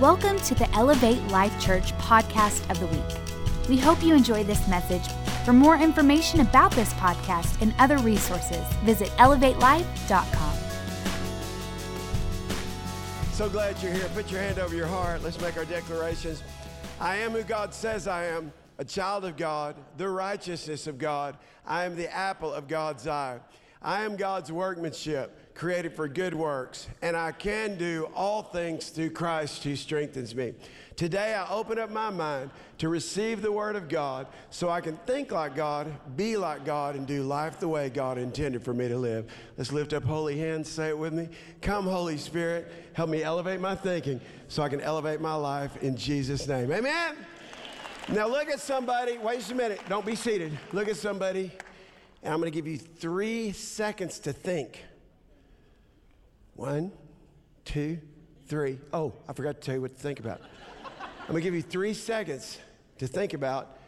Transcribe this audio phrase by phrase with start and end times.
[0.00, 3.68] Welcome to the Elevate Life Church podcast of the week.
[3.68, 5.02] We hope you enjoy this message.
[5.44, 10.56] For more information about this podcast and other resources, visit elevatelife.com.
[13.32, 14.08] So glad you're here.
[14.14, 15.24] Put your hand over your heart.
[15.24, 16.44] Let's make our declarations.
[17.00, 21.36] I am who God says I am, a child of God, the righteousness of God.
[21.66, 23.40] I am the apple of God's eye.
[23.82, 29.10] I am God's workmanship created for good works, and I can do all things through
[29.10, 30.54] Christ who strengthens me.
[30.94, 34.96] Today, I open up my mind to receive the Word of God so I can
[34.98, 38.86] think like God, be like God, and do life the way God intended for me
[38.86, 39.26] to live.
[39.56, 41.28] Let's lift up holy hands, say it with me.
[41.60, 45.96] Come, Holy Spirit, help me elevate my thinking so I can elevate my life in
[45.96, 46.70] Jesus' name.
[46.70, 47.16] Amen.
[48.10, 50.56] Now, look at somebody, wait just a minute, don't be seated.
[50.72, 51.50] Look at somebody,
[52.22, 54.84] and I'm going to give you three seconds to think.
[56.58, 56.90] One,
[57.64, 58.00] two,
[58.48, 58.80] three.
[58.92, 60.40] Oh, I forgot to tell you what to think about.
[61.20, 62.58] I'm gonna give you three seconds
[62.98, 63.78] to think about.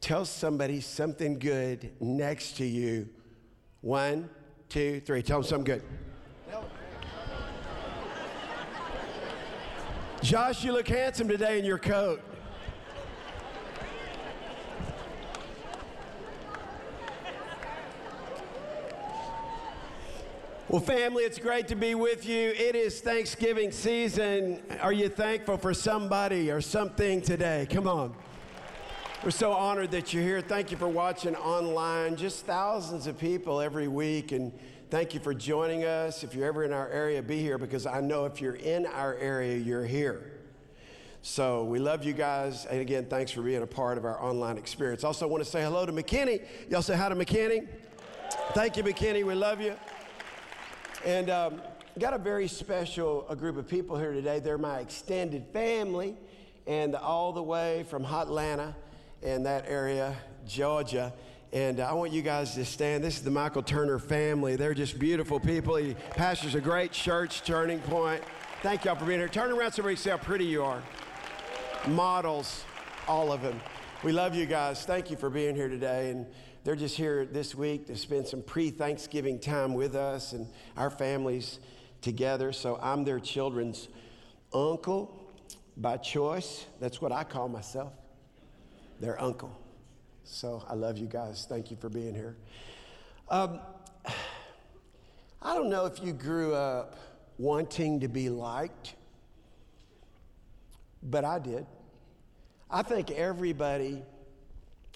[0.00, 3.08] Tell somebody something good next to you.
[3.80, 4.28] One,
[4.68, 5.22] two, three.
[5.22, 5.82] Tell them something good.
[10.20, 12.20] Josh, you look handsome today in your coat.
[20.66, 22.48] Well, family, it's great to be with you.
[22.56, 24.62] It is Thanksgiving season.
[24.80, 27.66] Are you thankful for somebody or something today?
[27.70, 28.14] Come on.
[29.22, 30.40] We're so honored that you're here.
[30.40, 32.16] Thank you for watching online.
[32.16, 34.32] Just thousands of people every week.
[34.32, 36.24] And thank you for joining us.
[36.24, 39.16] If you're ever in our area, be here because I know if you're in our
[39.16, 40.32] area, you're here.
[41.20, 42.64] So we love you guys.
[42.64, 45.04] And again, thanks for being a part of our online experience.
[45.04, 46.42] Also, want to say hello to McKinney.
[46.70, 47.68] Y'all say hi to McKinney.
[48.54, 49.26] Thank you, McKinney.
[49.26, 49.74] We love you.
[51.04, 51.60] And um,
[51.98, 54.38] got a very special a group of people here today.
[54.38, 56.16] They're my extended family,
[56.66, 58.74] and all the way from Hotlanta
[59.22, 61.12] and that area, Georgia.
[61.52, 63.04] And I want you guys to stand.
[63.04, 64.56] This is the Michael Turner family.
[64.56, 65.76] They're just beautiful people.
[65.76, 68.22] He pastors a great church, Turning Point.
[68.62, 69.28] Thank y'all for being here.
[69.28, 70.82] Turn around, somebody see how pretty you are.
[71.86, 72.64] Models,
[73.06, 73.60] all of them.
[74.02, 74.86] We love you guys.
[74.86, 76.12] Thank you for being here today.
[76.12, 76.24] And
[76.64, 80.48] they're just here this week to spend some pre Thanksgiving time with us and
[80.78, 81.58] our families
[82.00, 82.52] together.
[82.52, 83.88] So I'm their children's
[84.52, 85.30] uncle
[85.76, 86.64] by choice.
[86.80, 87.92] That's what I call myself,
[88.98, 89.54] their uncle.
[90.24, 91.44] So I love you guys.
[91.46, 92.34] Thank you for being here.
[93.28, 93.60] Um,
[95.42, 96.96] I don't know if you grew up
[97.36, 98.94] wanting to be liked,
[101.02, 101.66] but I did.
[102.70, 104.02] I think everybody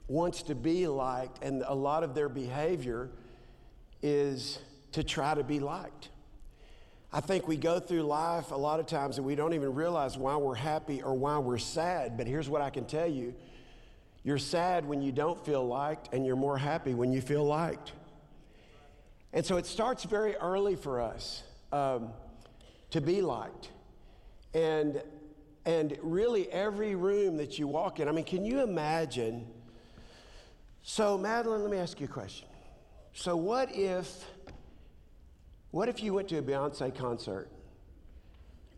[0.09, 3.11] wants to be liked, and a lot of their behavior
[4.03, 4.59] is
[4.93, 6.09] to try to be liked.
[7.13, 10.19] I think we go through life a lot of times and we don't even realize
[10.19, 12.19] why we're happy or why we're sad.
[12.19, 13.35] But here's what I can tell you
[14.25, 17.93] you're sad when you don't feel liked, and you're more happy when you feel liked.
[19.33, 21.43] And so it starts very early for us
[21.73, 22.11] um,
[22.91, 23.71] to be liked.
[24.53, 25.01] And,
[25.65, 29.47] and really, every room that you walk in, I mean, can you imagine?
[30.91, 32.49] So, Madeline, let me ask you a question.
[33.13, 34.25] So, what if,
[35.71, 37.51] what if you went to a Beyonce concert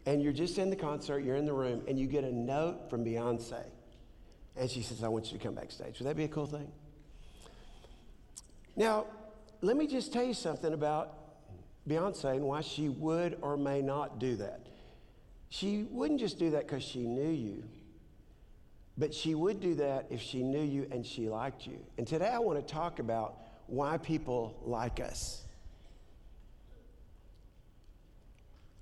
[0.07, 2.91] and you're just in the concert, you're in the room, and you get a note
[2.91, 3.63] from Beyonce,
[4.57, 6.01] and she says, I want you to come backstage?
[6.01, 6.73] Would that be a cool thing?
[8.75, 9.07] Now,
[9.61, 11.15] let me just tell you something about
[11.89, 14.67] Beyonce and why she would or may not do that.
[15.49, 17.63] She wouldn't just do that because she knew you.
[19.01, 21.79] But she would do that if she knew you and she liked you.
[21.97, 25.43] And today I want to talk about why people like us.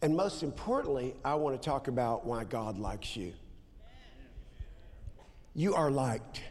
[0.02, 3.32] And most importantly, I want to talk about why God likes you.
[5.54, 6.42] You are liked.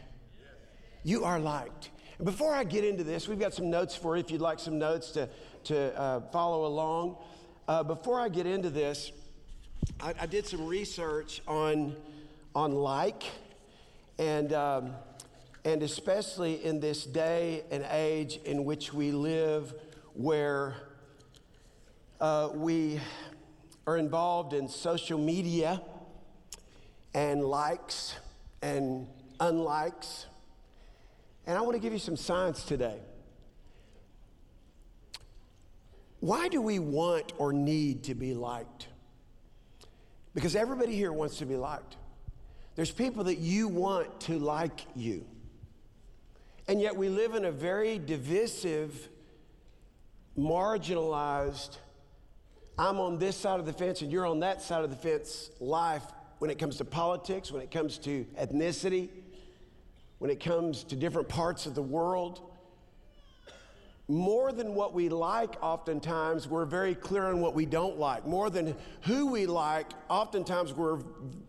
[1.04, 1.90] You are liked.
[2.16, 4.60] And before I get into this, we've got some notes for you if you'd like
[4.60, 5.28] some notes to,
[5.64, 7.18] to uh, follow along.
[7.66, 9.12] Uh, before I get into this,
[10.00, 11.94] I, I did some research on,
[12.54, 13.24] on like
[14.18, 14.92] and, um,
[15.64, 19.74] and especially in this day and age in which we live,
[20.14, 20.74] where
[22.20, 23.00] uh, we
[23.86, 25.80] are involved in social media
[27.14, 28.16] and likes
[28.62, 29.06] and
[29.40, 30.26] unlikes.
[31.46, 32.98] And I want to give you some science today.
[36.20, 38.88] Why do we want or need to be liked?
[40.34, 41.96] Because everybody here wants to be liked.
[42.78, 45.26] There's people that you want to like you.
[46.68, 49.08] And yet we live in a very divisive,
[50.38, 51.76] marginalized,
[52.78, 55.50] I'm on this side of the fence and you're on that side of the fence
[55.58, 56.04] life
[56.38, 59.08] when it comes to politics, when it comes to ethnicity,
[60.18, 62.47] when it comes to different parts of the world.
[64.10, 68.26] More than what we like, oftentimes, we're very clear on what we don't like.
[68.26, 71.00] More than who we like, oftentimes, we're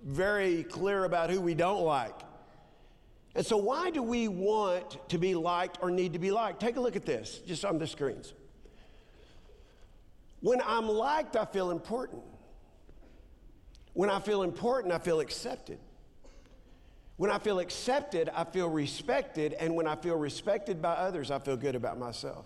[0.03, 2.19] very clear about who we don't like.
[3.33, 6.59] And so, why do we want to be liked or need to be liked?
[6.59, 8.33] Take a look at this, just on the screens.
[10.41, 12.23] When I'm liked, I feel important.
[13.94, 15.79] When I feel important, I feel accepted.
[17.19, 19.51] When I feel accepted, I feel respected.
[19.51, 22.45] And when I feel respected by others, I feel good about myself.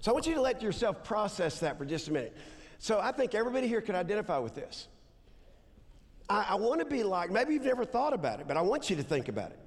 [0.00, 2.36] So I want you to let yourself process that for just a minute.
[2.80, 4.88] So I think everybody here could identify with this.
[6.28, 8.90] I, I want to be like, maybe you've never thought about it, but I want
[8.90, 9.60] you to think about it.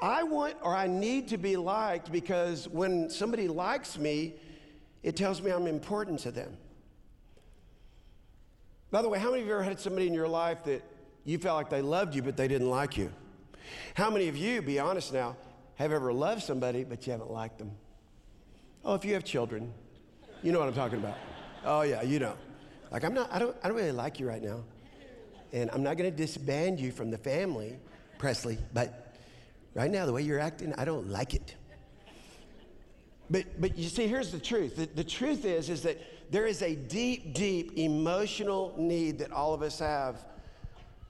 [0.00, 4.36] I want or I need to be liked because when somebody likes me,
[5.02, 6.56] it tells me I'm important to them.
[8.90, 10.82] By the way, how many of you ever had somebody in your life that
[11.28, 13.12] you felt like they loved you, but they didn't like you?
[13.92, 15.36] How many of you, be honest now,
[15.74, 17.70] have ever loved somebody, but you haven't liked them?
[18.82, 19.74] Oh, if you have children,
[20.42, 21.18] you know what I'm talking about.
[21.66, 22.34] Oh, yeah, you know.
[22.90, 24.64] Like, I'm not, I don't, I don't really like you right now.
[25.52, 27.76] And I'm not going to disband you from the family,
[28.16, 29.14] Presley, but
[29.74, 31.56] right now, the way you're acting, I don't like it.
[33.28, 34.76] But, but you see, here's the truth.
[34.76, 39.52] The, the truth is, is that there is a deep, deep emotional need that all
[39.52, 40.24] of us have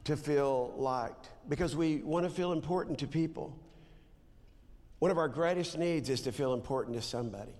[0.08, 3.55] to feel liked because we want to feel important to people.
[5.00, 7.52] One of our greatest needs is to feel important to somebody.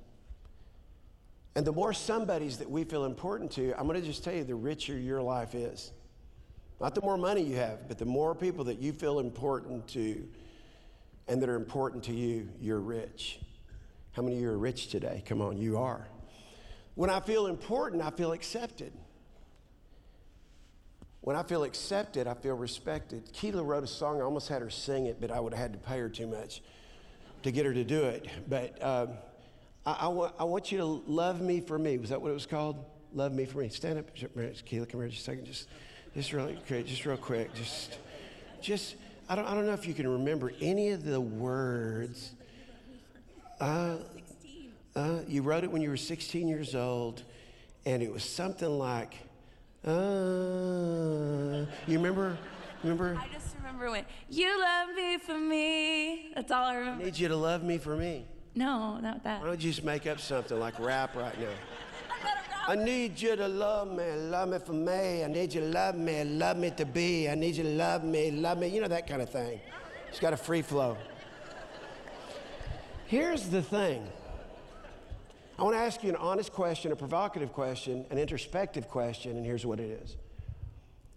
[1.55, 4.45] And the more somebodies that we feel important to, I'm going to just tell you,
[4.45, 5.93] the richer your life is.
[6.81, 10.27] Not the more money you have, but the more people that you feel important to
[11.27, 13.41] and that are important to you, you're rich.
[14.13, 15.23] How many of you are rich today?
[15.27, 16.09] Come on, you are.
[16.95, 18.93] When I feel important, I feel accepted.
[21.21, 23.31] When I feel accepted, I feel respected.
[23.33, 25.73] Keela wrote a song, I almost had her sing it, but I would have had
[25.73, 26.63] to pay her too much
[27.43, 28.29] to get her to do it.
[28.49, 29.11] But um,
[29.85, 31.99] I, I, want, I want you to love me for me.
[31.99, 32.85] Was that what it was called?
[33.15, 33.69] Love me for me.
[33.69, 35.45] Stand up, Keela, come here just a second.
[35.45, 35.69] Just,
[36.15, 37.53] just really just real quick.
[37.55, 37.99] Just,
[38.61, 38.97] just,
[39.29, 42.33] I don't, I don't know if you can remember any of the words.
[43.61, 43.97] Uh,
[44.95, 47.23] uh, you wrote it when you were 16 years old,
[47.87, 49.15] and it was something like,
[49.87, 52.37] uh, you remember?
[52.83, 53.19] Remember?
[53.21, 56.33] I just remember when you love me for me.
[56.35, 57.03] That's all I remember.
[57.03, 58.27] I need you to love me for me.
[58.55, 59.41] No, not that.
[59.41, 61.47] Why don't you just make up something like rap right now?
[62.69, 65.25] I need you to love me, love me for me.
[65.25, 67.29] I need you to love me, love me to be.
[67.29, 68.69] I need you to love me, love me.
[68.69, 69.61] You know, that kind of thing.
[70.09, 70.97] It's got a free flow.
[73.07, 74.07] Here's the thing
[75.59, 79.45] I want to ask you an honest question, a provocative question, an introspective question, and
[79.45, 80.17] here's what it is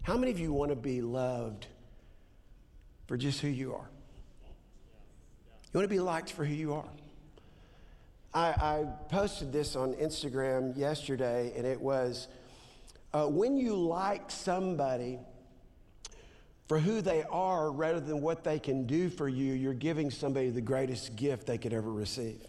[0.02, 1.66] How many of you want to be loved
[3.06, 3.88] for just who you are?
[5.72, 6.88] You want to be liked for who you are?
[8.34, 12.26] I, I posted this on Instagram yesterday, and it was
[13.12, 15.20] uh, when you like somebody
[16.66, 20.50] for who they are rather than what they can do for you, you're giving somebody
[20.50, 22.40] the greatest gift they could ever receive.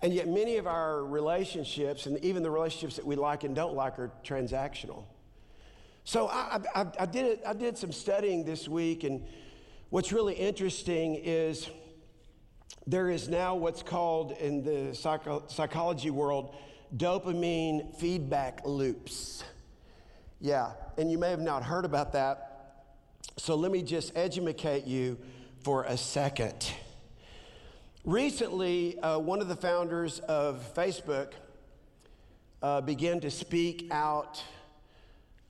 [0.00, 3.74] And yet, many of our relationships, and even the relationships that we like and don't
[3.74, 5.04] like, are transactional.
[6.04, 9.26] So I, I, I did, I did some studying this week, and
[9.90, 11.68] what's really interesting is
[12.86, 16.54] there is now what's called in the psycho- psychology world
[16.96, 19.44] dopamine feedback loops.
[20.40, 22.84] Yeah, and you may have not heard about that.
[23.36, 25.18] So let me just educate you
[25.62, 26.72] for a second.
[28.08, 31.32] Recently, uh, one of the founders of Facebook
[32.62, 34.42] uh, began to speak out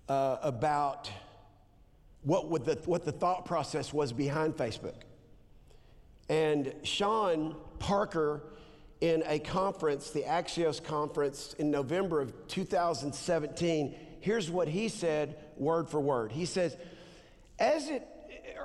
[0.08, 1.08] uh, about
[2.22, 4.96] what, the, what the thought process was behind Facebook.
[6.28, 8.42] And Sean Parker,
[9.00, 15.88] in a conference, the Axios conference in November of 2017, here's what he said word
[15.88, 16.32] for word.
[16.32, 16.76] He says,
[17.60, 18.04] as it,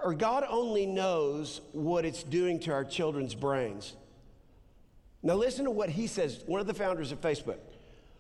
[0.04, 3.96] or God only knows what it's doing to our children's brains.
[5.22, 7.60] Now, listen to what he says, one of the founders of Facebook.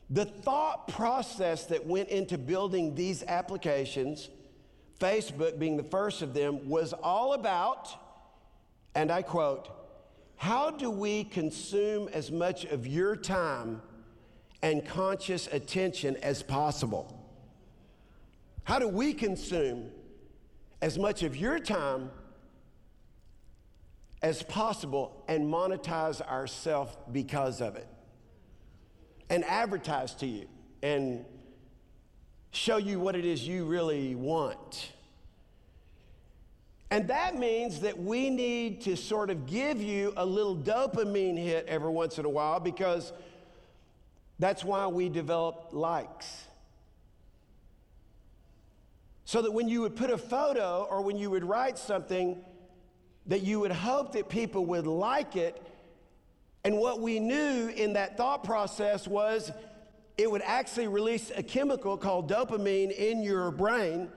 [0.09, 4.29] The thought process that went into building these applications,
[4.99, 7.89] Facebook being the first of them, was all about,
[8.95, 9.69] and I quote,
[10.37, 13.81] how do we consume as much of your time
[14.61, 17.19] and conscious attention as possible?
[18.63, 19.89] How do we consume
[20.83, 22.11] as much of your time
[24.21, 27.87] as possible and monetize ourselves because of it?
[29.29, 30.45] And advertise to you
[30.81, 31.23] and
[32.51, 34.91] show you what it is you really want.
[36.91, 41.65] And that means that we need to sort of give you a little dopamine hit
[41.67, 43.13] every once in a while because
[44.37, 46.43] that's why we develop likes.
[49.25, 52.43] So that when you would put a photo or when you would write something,
[53.27, 55.61] that you would hope that people would like it.
[56.65, 59.51] And what we knew in that thought process was
[60.17, 64.09] it would actually release a chemical called dopamine in your brain.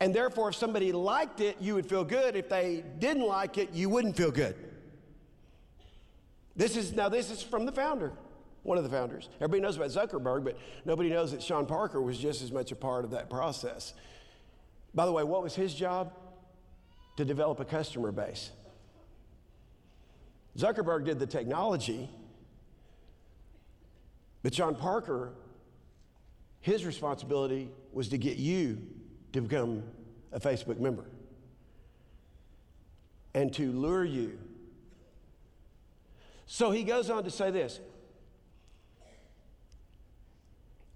[0.00, 2.36] And therefore, if somebody liked it, you would feel good.
[2.36, 4.54] If they didn't like it, you wouldn't feel good.
[6.54, 8.12] This is now, this is from the founder,
[8.62, 9.28] one of the founders.
[9.36, 12.76] Everybody knows about Zuckerberg, but nobody knows that Sean Parker was just as much a
[12.76, 13.94] part of that process.
[14.94, 16.12] By the way, what was his job?
[17.16, 18.50] To develop a customer base.
[20.56, 22.08] Zuckerberg did the technology,
[24.42, 25.32] but Sean Parker,
[26.60, 28.78] his responsibility was to get you
[29.32, 29.82] to become
[30.32, 31.04] a Facebook member
[33.34, 34.38] and to lure you.
[36.46, 37.78] So he goes on to say this.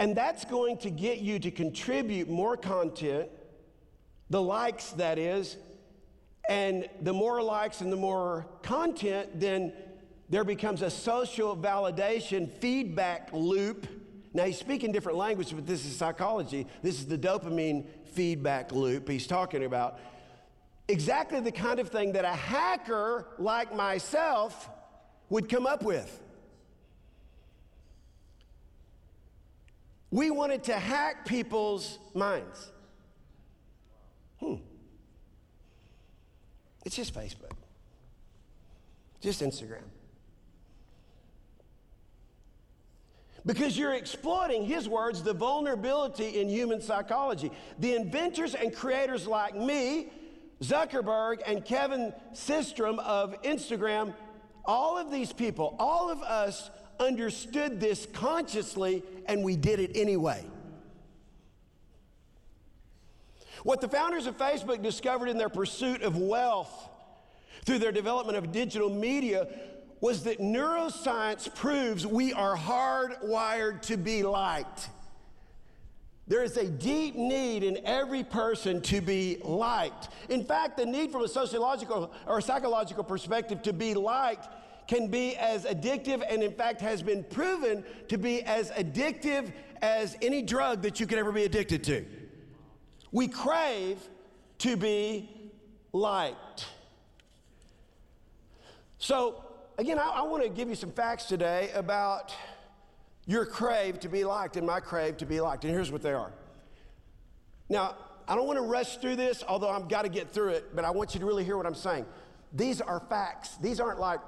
[0.03, 3.29] And that's going to get you to contribute more content,
[4.31, 5.57] the likes, that is,
[6.49, 9.73] and the more likes and the more content, then
[10.29, 13.87] there becomes a social validation feedback loop.
[14.35, 16.67] Now, he's speaking different language, but this is psychology.
[16.83, 20.01] This is the dopamine feedback loop he's talking about.
[20.89, 24.69] Exactly the kind of thing that a hacker like myself
[25.29, 26.21] would come up with.
[30.13, 32.71] We wanted to hack people's minds.
[34.39, 34.57] Hmm.
[36.85, 37.53] It's just Facebook,
[39.23, 39.85] just Instagram.
[43.47, 47.51] Because you're exploiting, his words, the vulnerability in human psychology.
[47.79, 50.13] The inventors and creators like me,
[50.61, 54.15] Zuckerberg, and Kevin Systrom of Instagram,
[54.65, 56.71] all of these people, all of us
[57.03, 60.45] understood this consciously and we did it anyway.
[63.65, 66.89] What the founders of Facebook discovered in their pursuit of wealth
[67.65, 69.47] through their development of digital media
[70.01, 74.89] was that neuroscience proves we are hardwired to be liked.
[76.27, 80.09] There is a deep need in every person to be liked.
[80.29, 84.49] In fact, the need from a sociological or psychological perspective to be liked
[84.93, 90.19] can be as addictive and, in fact, has been proven to be as addictive as
[90.21, 92.05] any drug that you could ever be addicted to.
[93.11, 93.99] We crave
[94.59, 95.51] to be
[95.95, 96.67] liked.
[98.99, 99.43] So,
[99.79, 102.35] again, I, I want to give you some facts today about
[103.25, 105.65] your crave to be liked and my crave to be liked.
[105.65, 106.33] And here's what they are.
[107.71, 107.97] Now,
[108.29, 110.85] I don't want to rush through this, although I've got to get through it, but
[110.85, 112.05] I want you to really hear what I'm saying.
[112.53, 113.57] These are facts.
[113.57, 114.21] These aren't like,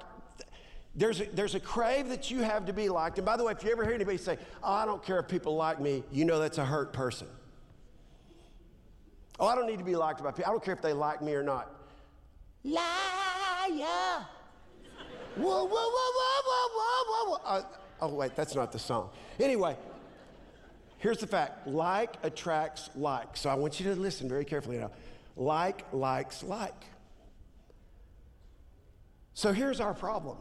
[0.95, 3.17] there's a, there's a crave that you have to be liked.
[3.17, 5.27] And by the way, if you ever hear anybody say, oh, I don't care if
[5.27, 7.27] people like me, you know that's a hurt person.
[9.39, 10.45] Oh, I don't need to be liked by people.
[10.47, 11.69] I don't care if they like me or not.
[12.63, 12.85] Liar.
[15.35, 17.39] Whoa, whoa, whoa, whoa, whoa, whoa, whoa.
[17.45, 17.61] Uh,
[18.01, 19.09] oh, wait, that's not the song.
[19.37, 19.75] Anyway,
[20.99, 23.35] here's the fact like attracts like.
[23.35, 24.91] So I want you to listen very carefully now.
[25.35, 26.85] Like likes like.
[29.33, 30.37] So here's our problem.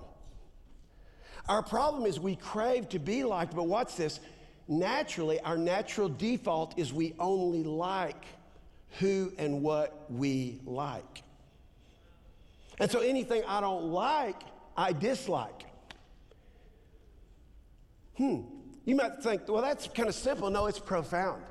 [1.49, 4.21] Our problem is we crave to be liked, but what's this?
[4.67, 8.25] Naturally, our natural default is we only like
[8.99, 11.23] who and what we like.
[12.81, 14.41] And so anything I don't like,
[14.77, 15.65] I dislike.
[18.17, 18.41] Hmm.
[18.85, 20.51] You might think, well, that's kind of simple.
[20.51, 21.43] No, it's profound.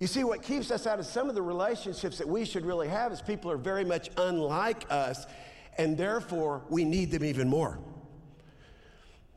[0.00, 2.88] You see, what keeps us out of some of the relationships that we should really
[2.88, 5.26] have is people are very much unlike us,
[5.78, 7.78] and therefore we need them even more.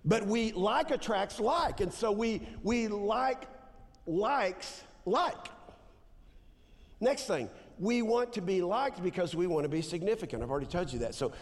[0.07, 3.43] But we like attracts like, and so we, we like
[4.05, 5.49] likes like.
[7.01, 10.41] Next thing, we want to be liked because we want to be significant.
[10.41, 11.13] I've already told you that.
[11.13, 11.33] So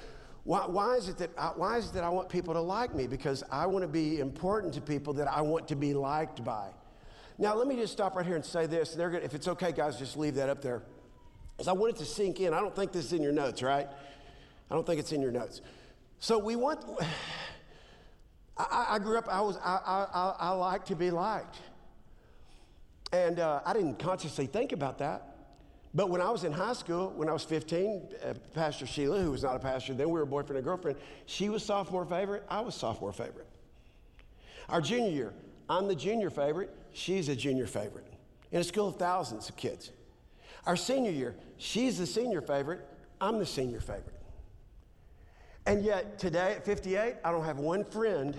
[0.45, 2.95] why, why, is it that I, why is it that I want people to like
[2.95, 3.05] me?
[3.05, 6.69] Because I want to be important to people that I want to be liked by.
[7.37, 8.95] Now, let me just stop right here and say this.
[8.95, 10.81] Gonna, if it's okay, guys, just leave that up there.
[11.55, 12.51] Because I want it to sink in.
[12.51, 13.87] I don't think this is in your notes, right?
[14.71, 15.61] I don't think it's in your notes.
[16.17, 16.83] So we want.
[18.57, 19.27] I, I grew up.
[19.27, 19.57] I was.
[19.57, 21.57] I, I, I like to be liked,
[23.11, 25.35] and uh, I didn't consciously think about that.
[25.95, 29.31] But when I was in high school, when I was 15, uh, Pastor Sheila, who
[29.31, 32.59] was not a pastor then, we were boyfriend and girlfriend, she was sophomore favorite, I
[32.59, 33.47] was sophomore favorite.
[34.67, 35.33] Our junior year,
[35.69, 38.07] I'm the junior favorite, she's a junior favorite
[38.51, 39.91] in a school of thousands of kids.
[40.65, 42.85] Our senior year, she's the senior favorite,
[43.21, 44.19] I'm the senior favorite.
[45.65, 48.35] And yet, today at 58, I don't have one friend,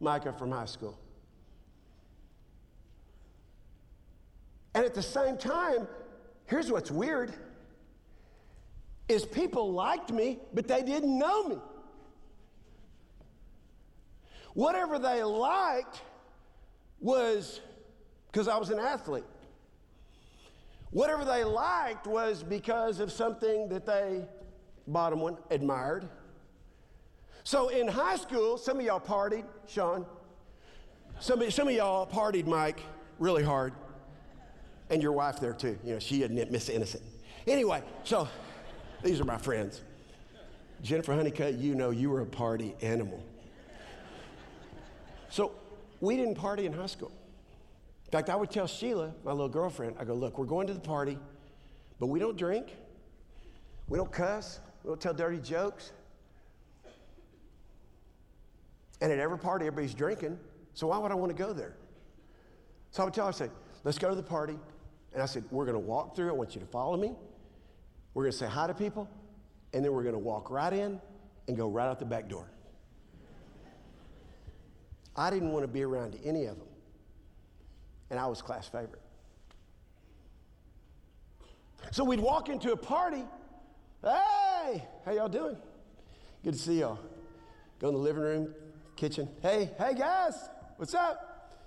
[0.00, 0.98] Micah, from high school.
[4.74, 5.86] And at the same time,
[6.46, 7.34] here's what's weird
[9.08, 11.58] is people liked me, but they didn't know me.
[14.54, 16.00] Whatever they liked
[17.00, 17.60] was
[18.30, 19.24] because I was an athlete.
[20.90, 24.24] Whatever they liked was because of something that they,
[24.86, 26.08] bottom one, admired.
[27.44, 30.06] So in high school, some of y'all partied, Sean.
[31.20, 32.80] Some of, some of y'all partied, Mike,
[33.18, 33.74] really hard.
[34.90, 35.78] And your wife there too.
[35.84, 37.02] You know, she admit Miss Innocent.
[37.46, 38.28] Anyway, so
[39.02, 39.82] these are my friends.
[40.82, 43.22] Jennifer Honeycutt, you know you were a party animal.
[45.28, 45.52] So
[46.00, 47.12] we didn't party in high school.
[48.06, 50.74] In fact, I would tell Sheila, my little girlfriend, I go, look, we're going to
[50.74, 51.18] the party,
[51.98, 52.68] but we don't drink,
[53.88, 55.92] we don't cuss, we don't tell dirty jokes.
[59.00, 60.38] And at every party, everybody's drinking,
[60.72, 61.76] so why would I want to go there?
[62.90, 63.50] So I would tell her, I said,
[63.82, 64.58] let's go to the party.
[65.12, 66.28] And I said, we're going to walk through.
[66.28, 67.12] I want you to follow me.
[68.14, 69.08] We're going to say hi to people,
[69.72, 71.00] and then we're going to walk right in
[71.48, 72.48] and go right out the back door.
[75.16, 76.66] I didn't want to be around any of them.
[78.10, 79.02] And I was class favorite.
[81.90, 83.24] So we'd walk into a party.
[84.02, 85.56] Hey, how y'all doing?
[86.42, 86.98] Good to see y'all.
[87.80, 88.54] Go in the living room,
[89.08, 89.28] kitchen.
[89.42, 91.60] Hey, hey guys, what's up?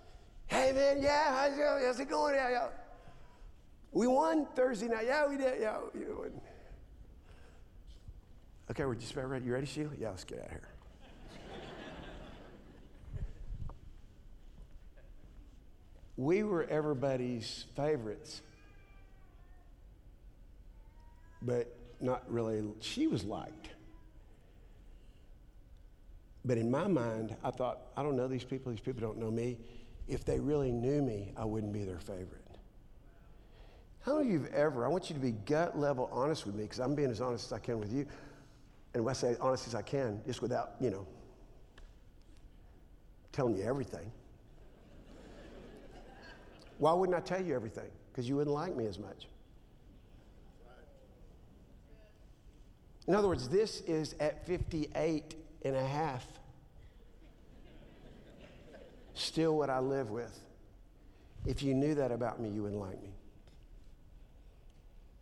[0.48, 2.34] Hey man, yeah, how's, it, how's it going?
[2.34, 2.68] Yeah, yeah.
[3.92, 5.06] We won Thursday night.
[5.06, 5.62] Yeah, we did.
[5.62, 5.78] Yeah.
[8.72, 9.46] Okay, we're just about ready.
[9.46, 9.92] You ready, Sheila?
[10.00, 10.70] Yeah, let's get out of here.
[16.18, 18.42] we were everybody's favorites,
[21.44, 21.72] but
[22.02, 23.77] not really, she was liked.
[26.48, 29.30] But in my mind, I thought, I don't know these people, these people don't know
[29.30, 29.58] me.
[30.08, 32.46] If they really knew me, I wouldn't be their favorite.
[34.00, 36.56] How many of you have ever, I want you to be gut level honest with
[36.56, 38.08] me, because I'm being as honest as I can with you.
[38.94, 41.06] And when I say honest as I can, just without, you know,
[43.34, 44.10] telling you everything.
[46.78, 47.90] Why wouldn't I tell you everything?
[48.10, 49.28] Because you wouldn't like me as much.
[53.06, 55.36] In other words, this is at 58
[55.68, 56.26] and a half.
[59.14, 60.38] Still what I live with.
[61.46, 63.10] If you knew that about me, you wouldn't like me.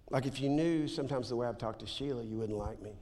[0.09, 2.93] Like if you knew sometimes the way I've talked to Sheila, you wouldn't like me.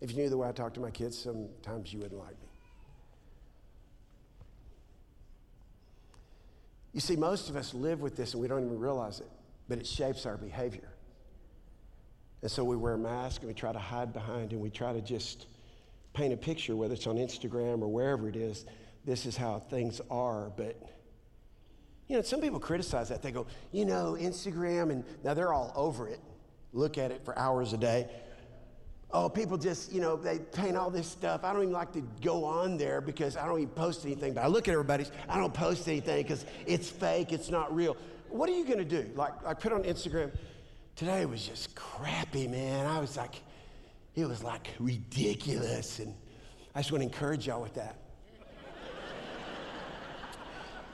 [0.00, 2.48] If you knew the way I talk to my kids, sometimes you wouldn't like me.
[6.92, 9.28] You see, most of us live with this and we don't even realize it,
[9.68, 10.95] but it shapes our behavior.
[12.42, 14.92] And so we wear a mask and we try to hide behind and we try
[14.92, 15.46] to just
[16.12, 18.64] paint a picture, whether it's on Instagram or wherever it is.
[19.04, 20.50] This is how things are.
[20.56, 20.80] But,
[22.08, 23.22] you know, some people criticize that.
[23.22, 26.20] They go, you know, Instagram, and now they're all over it,
[26.72, 28.08] look at it for hours a day
[29.12, 31.44] oh, people just, you know, they paint all this stuff.
[31.44, 34.34] I don't even like to go on there because I don't even post anything.
[34.34, 37.96] But I look at everybody's, I don't post anything because it's fake, it's not real.
[38.28, 39.10] What are you going to do?
[39.14, 40.32] Like, I put on Instagram,
[40.96, 42.86] today was just crappy, man.
[42.86, 43.34] I was like,
[44.14, 45.98] it was like ridiculous.
[45.98, 46.14] And
[46.74, 47.96] I just want to encourage y'all with that.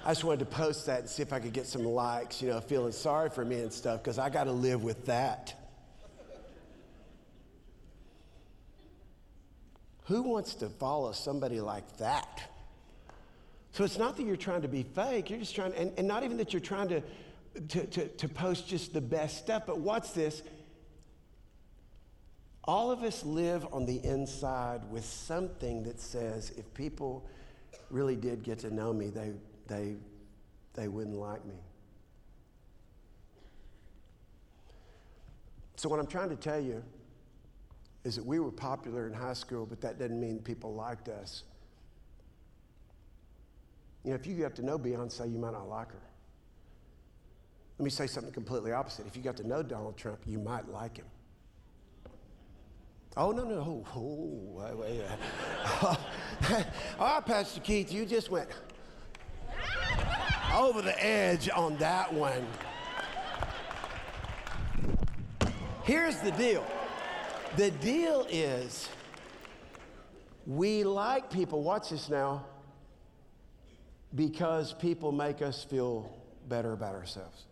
[0.05, 2.49] I just wanted to post that and see if I could get some likes, you
[2.49, 5.55] know, feeling sorry for me and stuff, because I got to live with that.
[10.07, 12.43] Who wants to follow somebody like that?
[13.71, 16.25] So it's not that you're trying to be fake, you're just trying, and, and not
[16.25, 17.01] even that you're trying to,
[17.69, 20.43] to, to, to post just the best stuff, but what's this?
[22.65, 27.27] All of us live on the inside with something that says if people
[27.91, 29.33] really did get to know me, they,
[29.67, 29.97] they,
[30.75, 31.57] they wouldn't like me.
[35.77, 36.83] So, what I'm trying to tell you
[38.05, 41.43] is that we were popular in high school, but that doesn't mean people liked us.
[44.05, 46.03] You know, if you got to know Beyonce, you might not like her.
[47.83, 49.09] Let me say something completely opposite.
[49.09, 51.05] If you got to know Donald Trump, you might like him.
[53.17, 53.57] Oh, no, no.
[53.57, 56.67] Oh, oh wait, wait, wait.
[57.01, 58.49] oh, Pastor Keith, you just went
[60.55, 62.47] over the edge on that one.
[65.83, 66.65] Here's the deal.
[67.57, 68.89] The deal is,
[70.47, 72.47] we like people, watch this now,
[74.15, 76.17] because people make us feel
[76.49, 77.47] better about ourselves.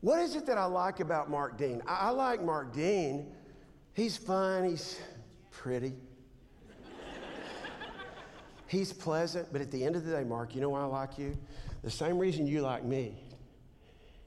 [0.00, 1.82] What is it that I like about Mark Dean?
[1.86, 3.32] I, I like Mark Dean.
[3.94, 5.00] He's fun, he's
[5.50, 5.92] pretty,
[8.68, 11.18] he's pleasant, but at the end of the day, Mark, you know why I like
[11.18, 11.36] you?
[11.82, 13.24] The same reason you like me.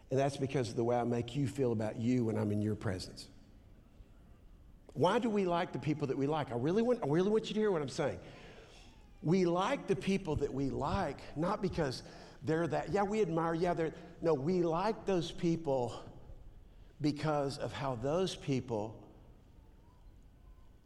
[0.10, 2.62] And that's because of the way I make you feel about you when I'm in
[2.62, 3.30] your presence.
[4.92, 6.52] Why do we like the people that we like?
[6.52, 8.20] I really want, I really want you to hear what I'm saying.
[9.24, 12.04] We like the people that we like, not because
[12.44, 16.04] they're that, yeah, we admire, yeah, they're, no, we like those people
[17.02, 18.96] because of how those people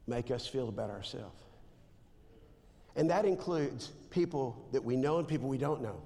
[0.08, 1.44] make us feel about ourselves.
[2.96, 6.02] And that includes people that we know and people we don't know.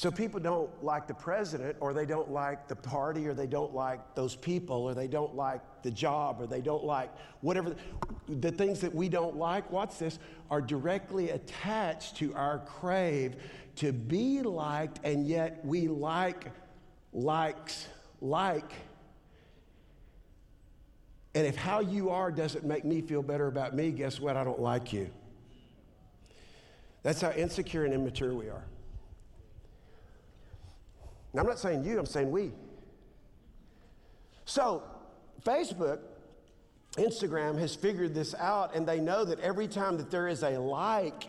[0.00, 3.74] So people don't like the president, or they don't like the party, or they don't
[3.74, 7.10] like those people, or they don't like the job, or they don't like
[7.42, 7.76] whatever.
[8.26, 10.18] The things that we don't like, watch this,
[10.50, 13.36] are directly attached to our crave
[13.76, 16.50] to be liked, and yet we like
[17.12, 17.86] likes
[18.22, 18.72] like.
[21.34, 24.34] And if how you are doesn't make me feel better about me, guess what?
[24.34, 25.10] I don't like you.
[27.02, 28.64] That's how insecure and immature we are.
[31.32, 32.52] Now, I'm not saying you, I'm saying we.
[34.44, 34.82] So,
[35.44, 36.00] Facebook,
[36.96, 40.58] Instagram has figured this out, and they know that every time that there is a
[40.58, 41.28] like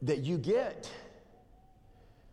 [0.00, 0.90] that you get,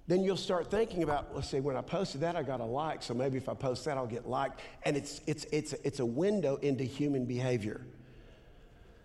[0.07, 3.03] then you'll start thinking about, let's see, when I posted that, I got a like,
[3.03, 4.61] so maybe if I post that, I'll get liked.
[4.83, 7.81] And it's, it's, it's, it's a window into human behavior.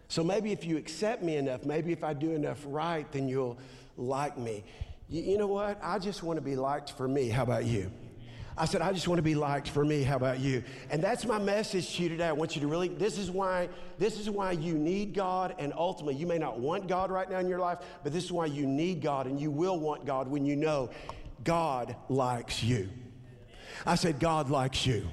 [0.08, 3.58] So maybe if you accept me enough, maybe if I do enough right, then you'll
[3.96, 4.64] like me
[5.08, 5.78] you, you know what?
[5.82, 7.28] I just want to be liked for me.
[7.28, 7.90] How about you?
[8.56, 10.04] I said, I just want to be liked for me.
[10.04, 10.62] How about you?
[10.88, 12.28] And that's my message to you today.
[12.28, 15.56] I want you to really, this is why, this is why you need God.
[15.58, 18.30] And ultimately, you may not want God right now in your life, but this is
[18.30, 20.90] why you need God and you will want God when you know
[21.42, 22.88] God likes you.
[23.84, 25.08] I said, God likes you.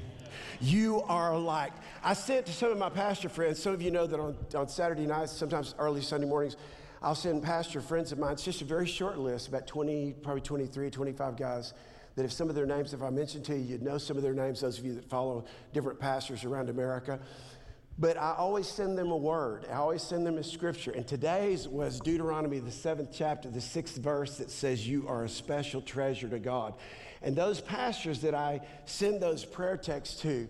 [0.60, 1.82] You are liked.
[2.04, 4.68] I said to some of my pastor friends, some of you know that on, on
[4.70, 6.58] Saturday nights, sometimes early Sunday mornings,
[7.02, 8.34] I'll send pastor friends of mine.
[8.34, 11.74] It's just a very short list, about 20, probably 23, 25 guys
[12.16, 14.24] that if some of their names, if I mentioned to you, you'd know some of
[14.24, 17.20] their names, those of you that follow different pastors around America.
[17.98, 19.66] But I always send them a word.
[19.70, 20.92] I always send them a scripture.
[20.92, 25.30] And today's was Deuteronomy, the seventh chapter, the sixth verse that says, You are a
[25.30, 26.76] special treasure to God.
[27.22, 30.48] And those pastors that I send those prayer texts to,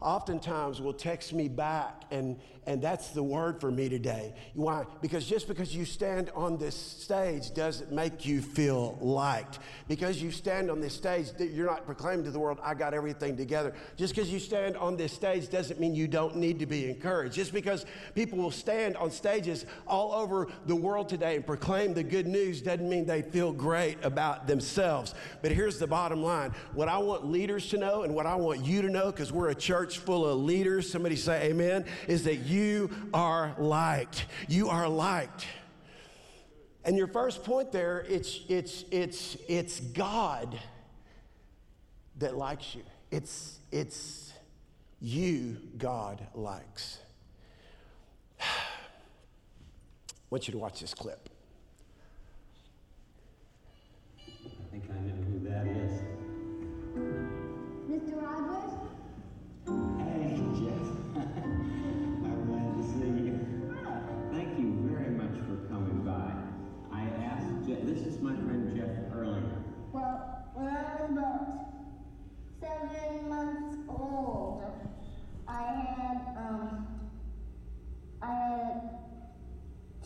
[0.00, 4.34] oftentimes will text me back and and that's the word for me today.
[4.54, 4.84] Why?
[5.02, 9.58] Because just because you stand on this stage doesn't make you feel liked.
[9.88, 13.36] Because you stand on this stage, you're not proclaiming to the world, I got everything
[13.36, 13.74] together.
[13.96, 17.34] Just because you stand on this stage doesn't mean you don't need to be encouraged.
[17.34, 22.02] Just because people will stand on stages all over the world today and proclaim the
[22.02, 25.14] good news doesn't mean they feel great about themselves.
[25.42, 28.64] But here's the bottom line what I want leaders to know and what I want
[28.64, 32.36] you to know, because we're a church full of leaders, somebody say amen, is that
[32.36, 34.26] you you are liked.
[34.48, 35.46] You are liked.
[36.84, 40.58] And your first point there, it's, it's, it's, it's God
[42.18, 42.82] that likes you.
[43.10, 44.32] It's, it's
[45.00, 46.98] you God likes.
[48.40, 48.44] I
[50.30, 51.28] want you to watch this clip.
[54.18, 55.83] I think I know who that is.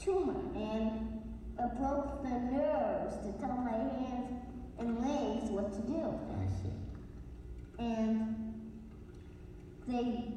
[0.09, 1.21] Tumor and
[1.59, 4.41] it broke the nerves to tell my hands
[4.79, 6.19] and legs what to do.
[6.33, 6.73] I see.
[7.79, 8.55] And
[9.87, 10.33] they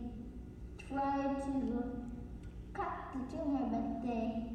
[0.89, 1.83] tried to
[2.73, 4.51] cut the tumor, but they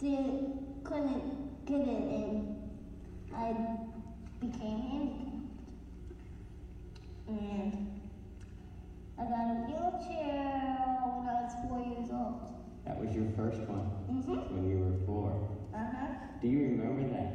[0.00, 2.56] didn't, couldn't get it, and
[3.36, 3.54] I
[4.40, 5.36] became handicapped.
[7.28, 8.00] And
[9.16, 12.59] I got a wheelchair when I was four years old.
[12.90, 14.50] That was your first one Mhm.
[14.50, 15.30] when you were four.
[15.72, 16.08] Uh huh.
[16.40, 17.30] Do you remember that?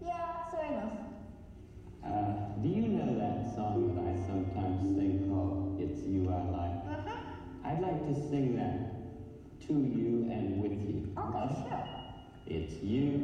[0.00, 0.90] Yeah, sort of.
[2.02, 6.72] Uh, do you know that song that I sometimes sing called It's You I Like?
[6.88, 7.20] Uh huh.
[7.62, 8.74] I'd like to sing that
[9.68, 11.04] to you and with you.
[11.16, 11.78] Okay, sure.
[12.46, 13.22] It's you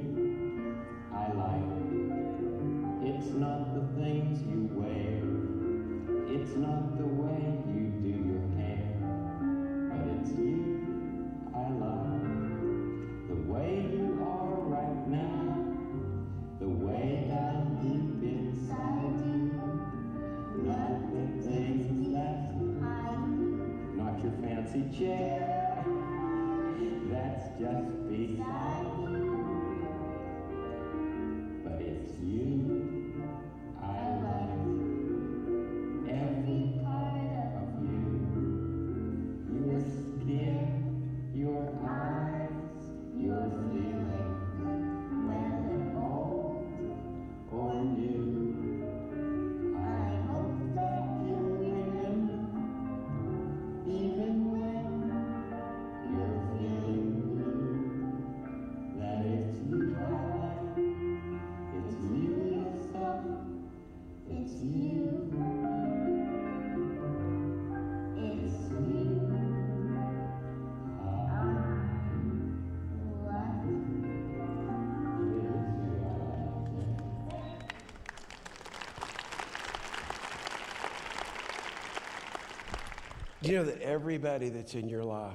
[83.42, 85.35] Do you know that everybody that's in your life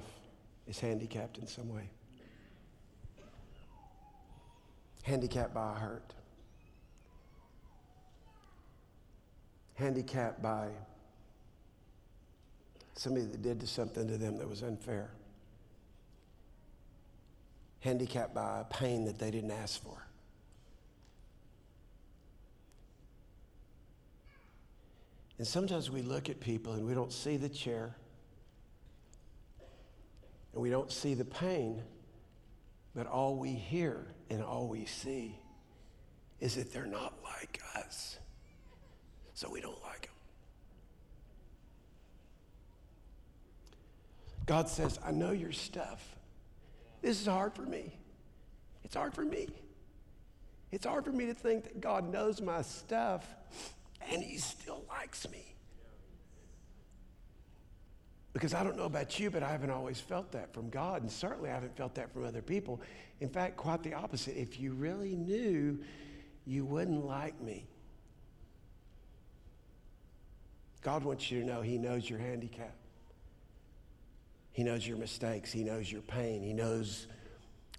[0.66, 1.90] is handicapped in some way?
[5.04, 6.14] Handicapped by a hurt.
[9.76, 10.70] Handicapped by
[12.96, 15.10] somebody that did something to them that was unfair.
[17.82, 20.07] Handicapped by a pain that they didn't ask for.
[25.38, 27.96] And sometimes we look at people and we don't see the chair
[30.54, 31.84] and we don't see the pain,
[32.96, 35.40] but all we hear and all we see
[36.40, 38.18] is that they're not like us.
[39.36, 40.12] So we don't like them.
[44.48, 46.16] God says, I know your stuff.
[47.04, 47.94] This is hard for me.
[48.84, 49.48] It's hard for me.
[50.72, 53.24] It's hard for me to think that God knows my stuff
[54.12, 55.56] and he still likes me.
[58.34, 61.12] Because I don't know about you, but I haven't always felt that from God, and
[61.12, 62.80] certainly I haven't felt that from other people.
[63.20, 64.40] In fact, quite the opposite.
[64.40, 65.80] If you really knew,
[66.46, 67.66] you wouldn't like me.
[70.82, 72.76] God wants you to know He knows your handicap.
[74.52, 75.52] He knows your mistakes.
[75.52, 76.44] He knows your pain.
[76.44, 77.08] He knows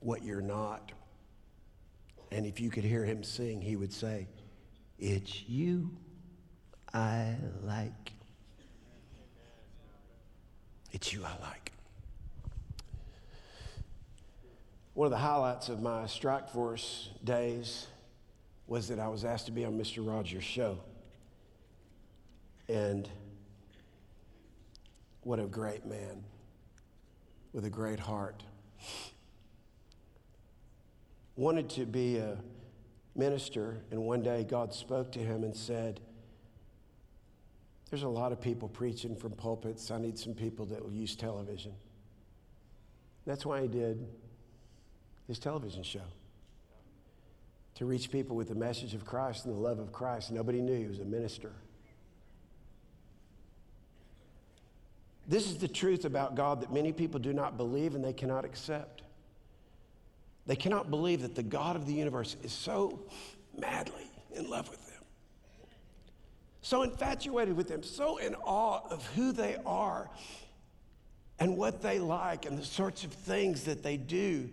[0.00, 0.92] what you're not.
[2.30, 4.26] And if you could hear Him sing, He would say,
[4.98, 5.96] It's you
[6.92, 8.12] I like.
[10.92, 11.72] It's you I like.
[14.94, 17.86] One of the highlights of my strike force days
[18.66, 20.06] was that I was asked to be on Mr.
[20.06, 20.78] Rogers' show.
[22.68, 23.08] And
[25.22, 26.24] what a great man
[27.52, 28.42] with a great heart.
[31.36, 32.36] Wanted to be a
[33.14, 36.00] minister, and one day God spoke to him and said,
[37.90, 39.90] There's a lot of people preaching from pulpits.
[39.90, 41.72] I need some people that will use television.
[43.26, 44.06] That's why I did
[45.26, 46.00] this television show
[47.74, 50.32] to reach people with the message of Christ and the love of Christ.
[50.32, 51.52] Nobody knew he was a minister.
[55.28, 58.44] This is the truth about God that many people do not believe and they cannot
[58.44, 59.02] accept.
[60.46, 62.98] They cannot believe that the God of the universe is so
[63.56, 64.87] madly in love with them,
[66.68, 70.10] so infatuated with them, so in awe of who they are
[71.38, 74.50] and what they like and the sorts of things that they do.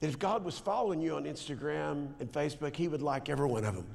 [0.00, 3.66] That if God was following you on Instagram and Facebook, He would like every one
[3.66, 3.86] of them.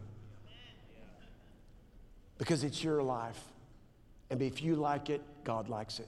[2.37, 3.39] Because it's your life.
[4.29, 6.07] And if you like it, God likes it.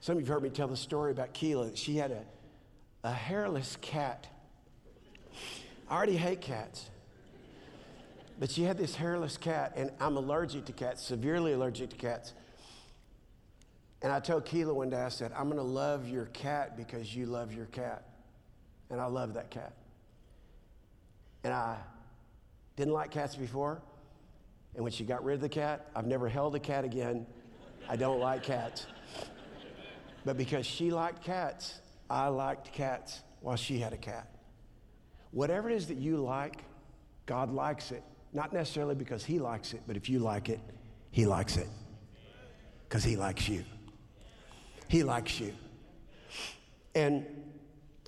[0.00, 1.76] Some of you have heard me tell the story about Keela.
[1.76, 2.24] She had a,
[3.04, 4.26] a hairless cat.
[5.88, 6.88] I already hate cats.
[8.42, 12.32] But she had this hairless cat, and I'm allergic to cats, severely allergic to cats.
[14.02, 17.14] And I told Keela one day, I said, I'm going to love your cat because
[17.14, 18.02] you love your cat.
[18.90, 19.74] And I love that cat.
[21.44, 21.76] And I
[22.74, 23.80] didn't like cats before.
[24.74, 27.26] And when she got rid of the cat, I've never held a cat again.
[27.88, 28.86] I don't like cats.
[30.24, 31.78] But because she liked cats,
[32.10, 34.26] I liked cats while she had a cat.
[35.30, 36.64] Whatever it is that you like,
[37.24, 38.02] God likes it.
[38.32, 40.60] Not necessarily because He likes it, but if you like it,
[41.10, 41.68] He likes it.
[42.88, 43.64] Because He likes you.
[44.88, 45.54] He likes you.
[46.94, 47.26] And,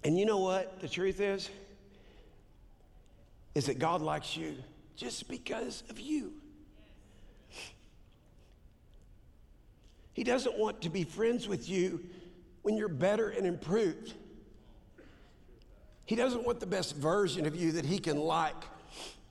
[0.02, 1.48] and you know what the truth is?
[3.54, 4.54] Is that God likes you
[4.96, 6.32] just because of you.
[10.12, 12.00] He doesn't want to be friends with you
[12.62, 14.14] when you're better and improved.
[16.06, 18.62] He doesn't want the best version of you that he can like.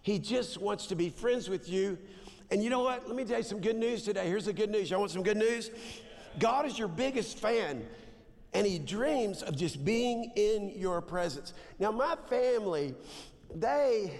[0.03, 1.97] He just wants to be friends with you
[2.53, 3.07] And you know what?
[3.07, 4.27] Let me tell you some good news today.
[4.27, 4.91] Here's the good news.
[4.91, 5.71] Y'all want some good news?
[6.37, 7.83] God is your biggest fan,
[8.53, 11.53] and He dreams of just being in your presence.
[11.79, 12.93] Now, my family,
[13.55, 14.19] they,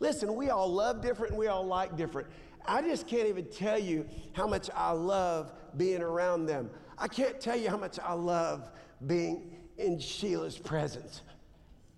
[0.00, 2.28] listen, we all love different and we all like different.
[2.66, 6.70] I just can't even tell you how much I love being around them.
[6.96, 8.70] I can't tell you how much I love
[9.06, 11.20] being in Sheila's presence.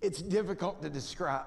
[0.01, 1.45] It's difficult to describe.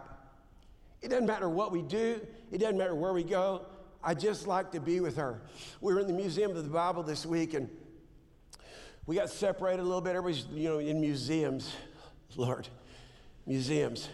[1.02, 3.66] It doesn't matter what we do, it doesn't matter where we go.
[4.04, 5.42] I just like to be with her.
[5.80, 7.68] We were in the Museum of the Bible this week and
[9.06, 10.16] we got separated a little bit.
[10.16, 11.72] Everybody's, you know, in museums.
[12.36, 12.68] Lord,
[13.46, 14.08] museums.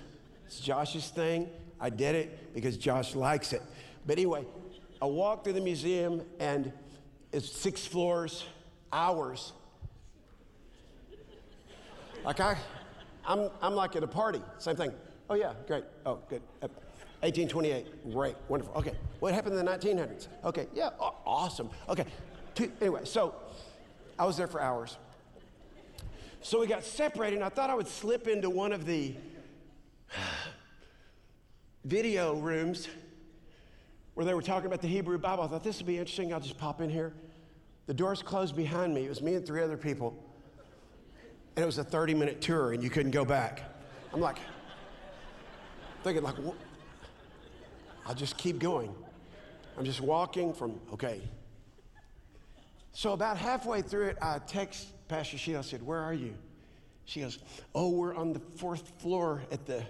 [0.47, 1.49] It's Josh's thing.
[1.81, 3.63] I did it because Josh likes it.
[4.07, 4.45] But anyway,
[5.01, 6.73] I walked through the museum and
[7.33, 8.45] it's six floors,
[8.93, 9.53] hours.
[12.25, 12.57] Like I,
[13.27, 14.93] I'm, I'm like at a party, same thing.
[15.31, 15.85] Oh yeah, great.
[16.07, 16.43] Oh, good.
[16.63, 16.69] Uh,
[17.21, 18.75] 1828, great, wonderful.
[18.77, 20.29] Okay, what happened in the 1900s?
[20.45, 21.69] Okay, yeah, aw- awesome.
[21.89, 22.07] Okay,
[22.81, 23.35] anyway, so
[24.19, 24.97] I was there for hours.
[26.41, 29.15] So we got separated, and I thought I would slip into one of the
[31.85, 32.89] video rooms
[34.15, 35.45] where they were talking about the Hebrew Bible.
[35.45, 36.33] I thought this would be interesting.
[36.33, 37.13] I'll just pop in here.
[37.87, 39.07] The doors closed behind me.
[39.07, 40.17] It was me and three other people.
[41.57, 43.63] And it was a 30 minute tour, and you couldn't go back.
[44.13, 44.39] I'm like,
[46.03, 46.57] thinking, like, what?
[48.07, 48.95] I'll just keep going.
[49.77, 51.21] I'm just walking from, okay.
[52.93, 55.61] So about halfway through it, I text Pastor Sheila.
[55.61, 56.35] I said, Where are you?
[57.05, 57.39] She goes,
[57.75, 59.85] Oh, we're on the fourth floor at the.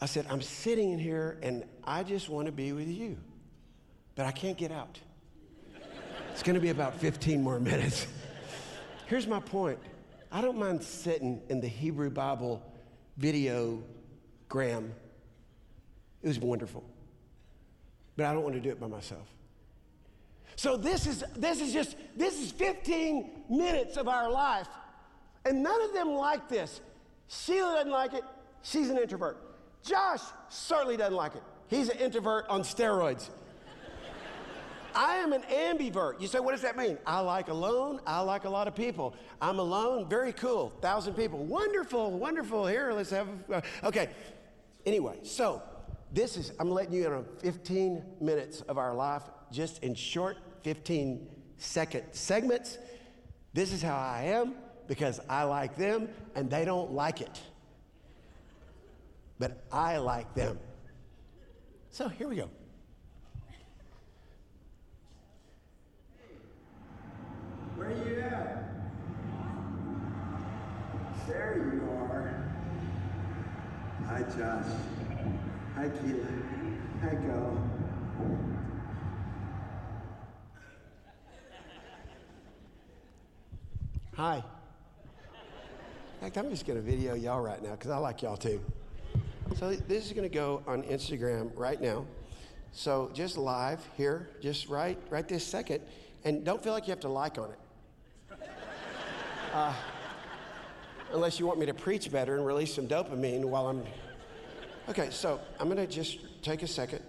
[0.00, 3.16] I said, I'm sitting in here and I just want to be with you,
[4.14, 4.98] but I can't get out.
[6.32, 8.06] It's going to be about 15 more minutes.
[9.06, 9.78] Here's my point
[10.30, 12.62] I don't mind sitting in the Hebrew Bible
[13.16, 13.82] video
[14.48, 14.92] gram.
[16.22, 16.84] It was wonderful.
[18.16, 19.26] But I don't want to do it by myself.
[20.56, 24.68] So this is this is just this is 15 minutes of our life.
[25.44, 26.80] And none of them like this.
[27.28, 28.22] Sheila doesn't like it.
[28.62, 29.38] She's an introvert.
[29.82, 31.42] Josh certainly doesn't like it.
[31.68, 33.30] He's an introvert on steroids.
[34.94, 36.20] I am an ambivert.
[36.20, 36.98] You say, what does that mean?
[37.06, 38.00] I like alone.
[38.06, 39.14] I like a lot of people.
[39.40, 40.08] I'm alone.
[40.08, 40.70] Very cool.
[40.80, 41.44] Thousand people.
[41.44, 42.66] Wonderful, wonderful.
[42.66, 43.28] Here, let's have.
[43.52, 44.08] Uh, okay.
[44.86, 45.62] Anyway, so
[46.12, 50.36] this is, I'm letting you in on 15 minutes of our life, just in short
[50.62, 51.26] 15
[51.56, 52.78] second segments.
[53.54, 54.54] This is how I am
[54.88, 57.40] because I like them and they don't like it.
[59.38, 60.58] But I like them.
[61.90, 62.48] So here we go.
[67.82, 68.62] Where you at?
[71.26, 72.44] There you are.
[74.06, 74.72] Hi, Josh.
[75.74, 76.26] Hi, Keela.
[77.00, 77.58] Hi, Go.
[84.14, 84.36] Hi.
[84.36, 84.42] In
[86.20, 88.60] fact, I'm just going to video y'all right now because I like y'all too.
[89.56, 92.06] So this is going to go on Instagram right now.
[92.70, 95.80] So just live here, just right, right this second,
[96.24, 97.58] and don't feel like you have to like on it.
[99.52, 99.74] Uh,
[101.12, 103.84] unless you want me to preach better and release some dopamine while I'm.
[104.88, 107.02] Okay, so I'm going to just take a second,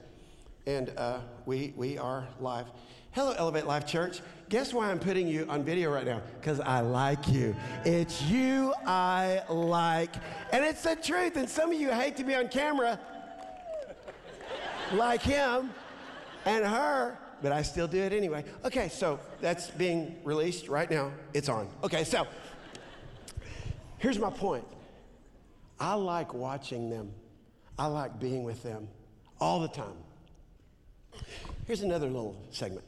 [0.66, 2.68] and uh, we we are live.
[3.12, 4.20] Hello, Elevate Life Church.
[4.50, 6.22] Guess why I'm putting you on video right now?
[6.40, 7.56] Because I like you.
[7.86, 10.14] It's you I like.
[10.52, 11.38] And it's the truth.
[11.38, 13.00] And some of you hate to be on camera
[14.94, 15.70] like him
[16.46, 18.46] and her, but I still do it anyway.
[18.64, 21.12] Okay, so that's being released right now.
[21.34, 21.68] It's on.
[21.84, 22.26] Okay, so
[23.98, 24.66] here's my point
[25.78, 27.12] I like watching them,
[27.78, 28.88] I like being with them
[29.42, 29.98] all the time.
[31.68, 32.86] Here's another little segment.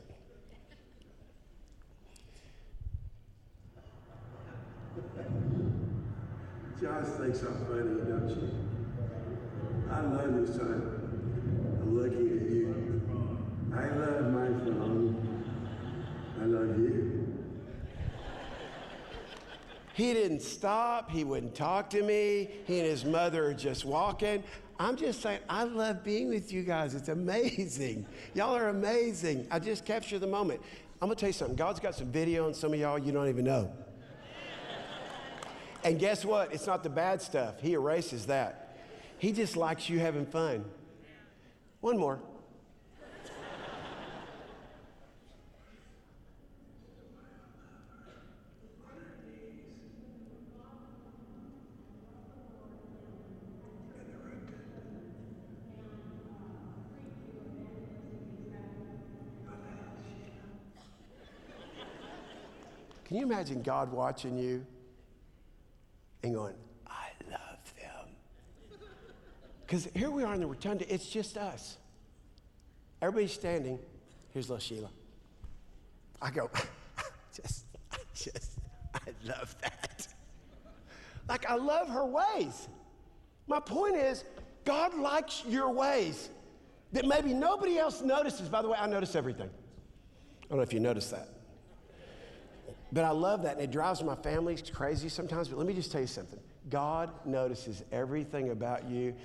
[6.82, 8.52] Josh thinks I'm funny, don't you?
[9.92, 11.82] I love you, son.
[11.82, 12.85] I'm looking at you.
[13.78, 15.44] I love my phone.
[16.42, 17.44] I love you.
[19.94, 21.12] He didn't stop.
[21.12, 22.50] He wouldn't talk to me.
[22.66, 24.44] He and his mother are just walking.
[24.80, 26.96] I'm just saying, I love being with you guys.
[26.96, 28.06] It's amazing.
[28.34, 29.48] Y'all are amazing.
[29.52, 30.62] I just capture the moment.
[31.02, 31.56] I'm going to tell you something.
[31.56, 33.72] God's got some video on some of y'all you don't even know.
[35.84, 36.54] And guess what?
[36.54, 37.62] It's not the bad stuff.
[37.62, 38.78] He erases that.
[39.18, 40.66] He just likes you having fun.
[41.82, 42.20] One more.
[63.16, 64.66] Can you imagine God watching you
[66.22, 66.54] and going,
[66.86, 68.10] I love them?
[69.66, 71.78] Because here we are in the rotunda, it's just us.
[73.02, 73.80] Everybody's standing.
[74.34, 74.90] Here's little Sheila.
[76.22, 76.52] I go,
[77.34, 77.68] just,
[78.14, 78.60] just,
[78.94, 80.08] I love that.
[81.30, 82.68] Like, I love her ways.
[83.48, 84.26] My point is,
[84.66, 86.28] God likes your ways
[86.92, 88.50] that maybe nobody else notices.
[88.50, 89.50] By the way, I notice everything.
[90.44, 91.30] I don't know if you notice that.
[92.92, 95.50] But I love that, and it drives my family crazy sometimes.
[95.50, 99.16] But let me just tell you something God notices everything about you.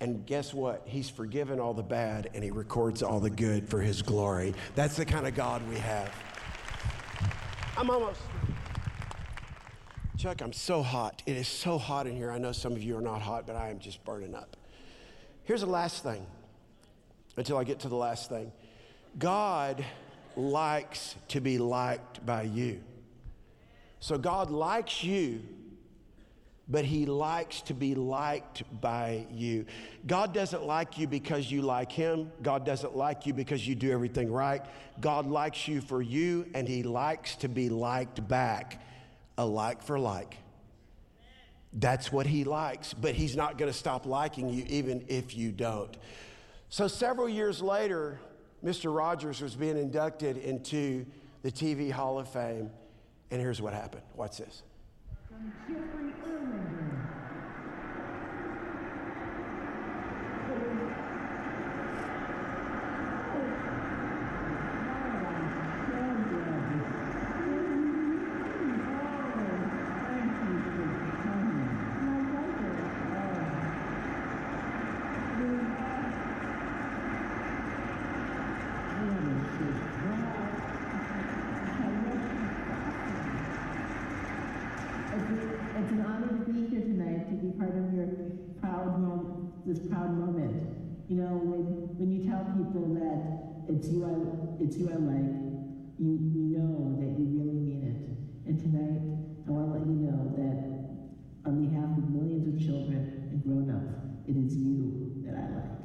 [0.00, 0.82] And guess what?
[0.86, 4.54] He's forgiven all the bad and he records all the good for his glory.
[4.76, 6.14] That's the kind of God we have.
[7.76, 8.20] I'm almost.
[10.16, 11.22] Chuck, I'm so hot.
[11.26, 12.30] It is so hot in here.
[12.30, 14.56] I know some of you are not hot, but I am just burning up.
[15.44, 16.26] Here's the last thing
[17.36, 18.52] until I get to the last thing
[19.18, 19.84] God
[20.36, 22.80] likes to be liked by you.
[24.00, 25.42] So God likes you,
[26.68, 29.66] but He likes to be liked by you.
[30.06, 32.30] God doesn't like you because you like Him.
[32.42, 34.64] God doesn't like you because you do everything right.
[35.00, 38.82] God likes you for you, and He likes to be liked back,
[39.36, 40.36] a like for like.
[41.72, 45.52] That's what He likes, but He's not going to stop liking you even if you
[45.52, 45.96] don't.
[46.68, 48.20] So several years later,
[48.64, 48.94] Mr.
[48.94, 51.06] Rogers was being inducted into
[51.42, 52.70] the TV Hall of Fame.
[53.30, 54.02] And here's what happened.
[54.16, 54.62] Watch this.
[85.80, 88.08] It's an honor to be here tonight, to be part of your
[88.60, 89.78] proud moment, this
[90.08, 90.64] proud moment.
[91.08, 94.12] You know, when, when you tell people that it's you I,
[94.62, 95.28] it's you I like,
[95.98, 98.48] you, you know that you really mean it.
[98.48, 99.00] And tonight,
[99.46, 100.56] I want to let you know that
[101.48, 103.96] on behalf of millions of children and grown-ups,
[104.28, 105.76] it is you that I like.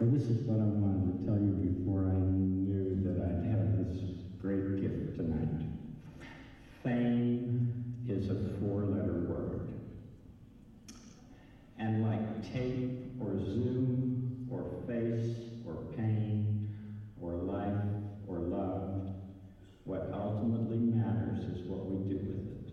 [0.00, 3.76] Well, this is what I wanted to tell you before I knew that I'd have
[3.84, 3.98] this
[4.40, 5.48] great gift tonight.
[6.84, 9.68] Fame is a four-letter word.
[11.78, 12.02] And
[12.42, 15.36] tape or Zoom or face
[15.66, 16.74] or pain
[17.20, 17.84] or life
[18.26, 19.08] or love,
[19.84, 22.72] what ultimately matters is what we do with it.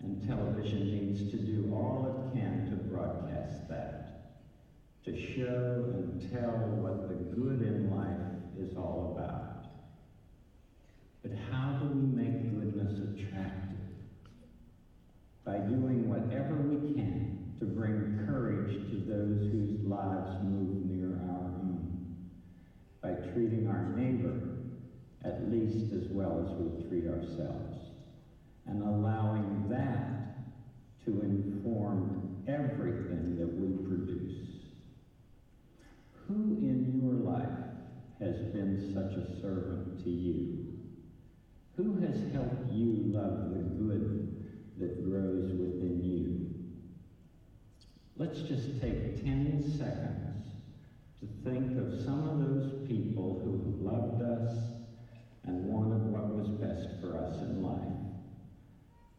[0.00, 4.06] And television needs to do all it can to broadcast that
[5.06, 6.50] to show and tell
[6.82, 8.26] what the good in life
[8.58, 9.66] is all about.
[11.22, 13.78] But how do we make goodness attractive?
[15.44, 21.54] By doing whatever we can to bring courage to those whose lives move near our
[21.54, 22.26] own.
[23.00, 24.40] By treating our neighbor
[25.24, 27.76] at least as well as we treat ourselves.
[28.66, 30.42] And allowing that
[31.04, 34.56] to inform everything that we produce.
[36.28, 37.46] Who in your life
[38.18, 40.66] has been such a servant to you?
[41.76, 44.44] Who has helped you love the good
[44.78, 46.52] that grows within you?
[48.16, 50.46] Let's just take 10 seconds
[51.20, 54.56] to think of some of those people who loved us
[55.44, 57.82] and wanted what was best for us in life.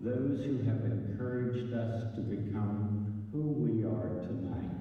[0.01, 4.77] Those who have encouraged us to become who we are tonight.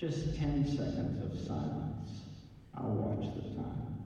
[0.00, 2.08] Just 10 seconds of silence.
[2.74, 3.98] I'll watch the time.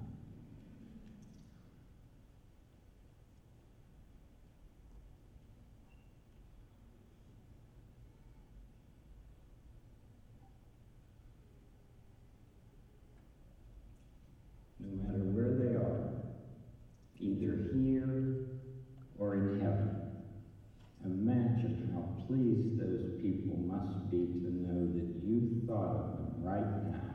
[14.81, 16.11] No matter where they are,
[17.21, 18.47] either here
[19.17, 19.95] or in heaven,
[22.35, 27.15] pleased those people must be to know that you thought of them right now.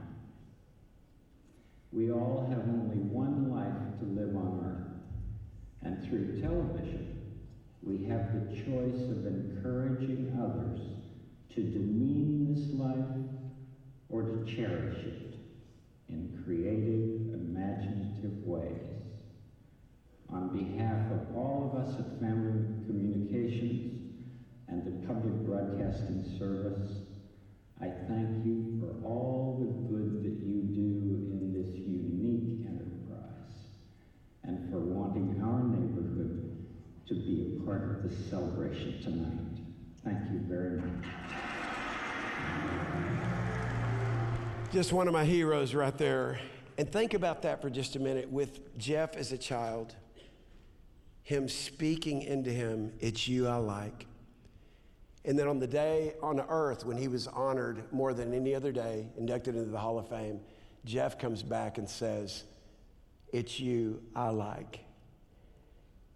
[1.92, 4.88] We all have only one life to live on earth,
[5.84, 7.20] and through television,
[7.84, 10.80] we have the choice of encouraging others
[11.56, 13.12] to demean this life
[14.08, 15.36] or to cherish it
[16.08, 17.04] in creative,
[17.34, 18.88] imaginative ways.
[20.30, 23.99] On behalf of all of us at Family Communications
[24.72, 26.92] and the public broadcasting service.
[27.82, 33.56] I thank you for all the good that you do in this unique enterprise
[34.44, 36.68] and for wanting our neighborhood
[37.08, 39.64] to be a part of this celebration tonight.
[40.04, 41.06] Thank you very much.
[44.72, 46.40] Just one of my heroes right there.
[46.78, 49.96] And think about that for just a minute with Jeff as a child,
[51.24, 54.06] him speaking into him, It's you I like.
[55.26, 58.72] And then on the day on earth when he was honored more than any other
[58.72, 60.40] day, inducted into the Hall of Fame,
[60.86, 62.44] Jeff comes back and says,
[63.34, 64.80] It's you I like.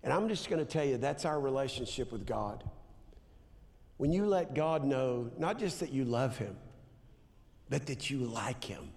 [0.03, 2.63] And I'm just going to tell you, that's our relationship with God.
[3.97, 6.57] When you let God know, not just that you love him,
[7.69, 8.89] but that you like him.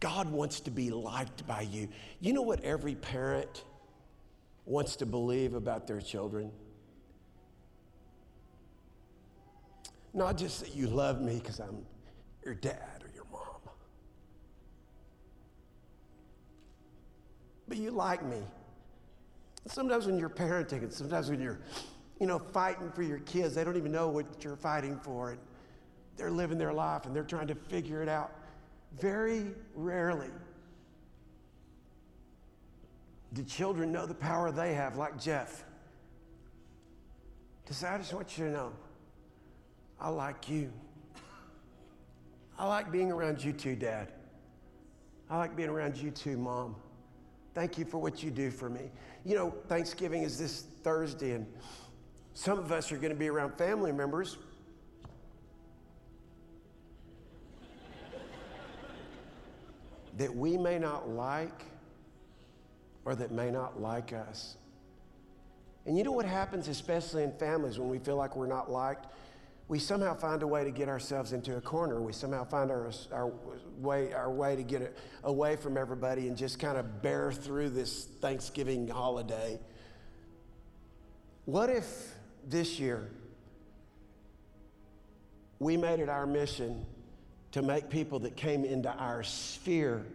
[0.00, 1.88] God wants to be liked by you.
[2.20, 3.64] You know what every parent
[4.64, 6.50] wants to believe about their children?
[10.16, 11.84] Not just that you love me because I'm
[12.42, 13.60] your dad or your mom,
[17.68, 18.38] but you like me.
[19.66, 21.60] Sometimes when you're parenting and sometimes when you're,
[22.18, 25.32] you know, fighting for your kids, they don't even know what you're fighting for.
[25.32, 25.40] And
[26.16, 28.32] they're living their life and they're trying to figure it out.
[28.98, 30.30] Very rarely
[33.34, 35.62] do children know the power they have, like Jeff.
[37.68, 38.72] Say, I just want you to know,
[40.00, 40.72] I like you.
[42.58, 44.12] I like being around you too, Dad.
[45.28, 46.76] I like being around you too, Mom.
[47.54, 48.90] Thank you for what you do for me.
[49.24, 51.46] You know, Thanksgiving is this Thursday, and
[52.34, 54.38] some of us are going to be around family members.
[60.16, 61.64] that we may not like
[63.04, 64.56] or that may not like us.
[65.84, 69.06] And you know what happens, especially in families, when we feel like we're not liked?
[69.68, 72.00] We somehow find a way to get ourselves into a corner.
[72.00, 73.32] We somehow find our, our,
[73.78, 78.04] way, our way to get away from everybody and just kind of bear through this
[78.20, 79.58] Thanksgiving holiday.
[81.46, 82.14] What if
[82.46, 83.10] this year
[85.58, 86.86] we made it our mission
[87.52, 90.06] to make people that came into our sphere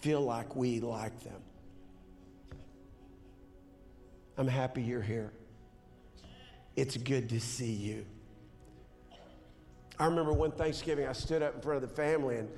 [0.00, 1.42] feel like we like them?
[4.38, 5.32] I'm happy you're here.
[6.74, 8.06] It's good to see you.
[9.98, 12.48] I remember one Thanksgiving I stood up in front of the family, and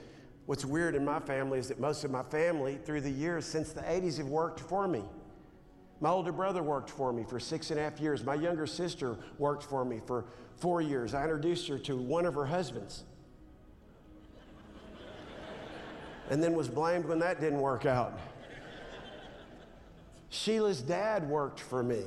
[0.46, 3.72] what's weird in my family is that most of my family, through the years since
[3.72, 5.02] the 80s, have worked for me.
[6.00, 8.24] My older brother worked for me for six and a half years.
[8.24, 10.24] My younger sister worked for me for
[10.56, 11.14] four years.
[11.14, 13.04] I introduced her to one of her husbands.
[16.30, 18.18] and then was blamed when that didn't work out.
[20.28, 22.04] Sheila's dad worked for me.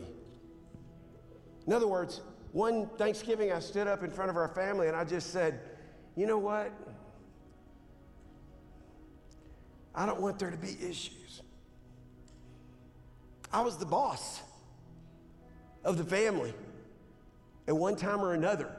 [1.67, 2.21] In other words,
[2.53, 5.59] one Thanksgiving, I stood up in front of our family and I just said,
[6.15, 6.71] you know what?
[9.95, 11.41] I don't want there to be issues.
[13.51, 14.41] I was the boss
[15.83, 16.53] of the family
[17.67, 18.71] at one time or another.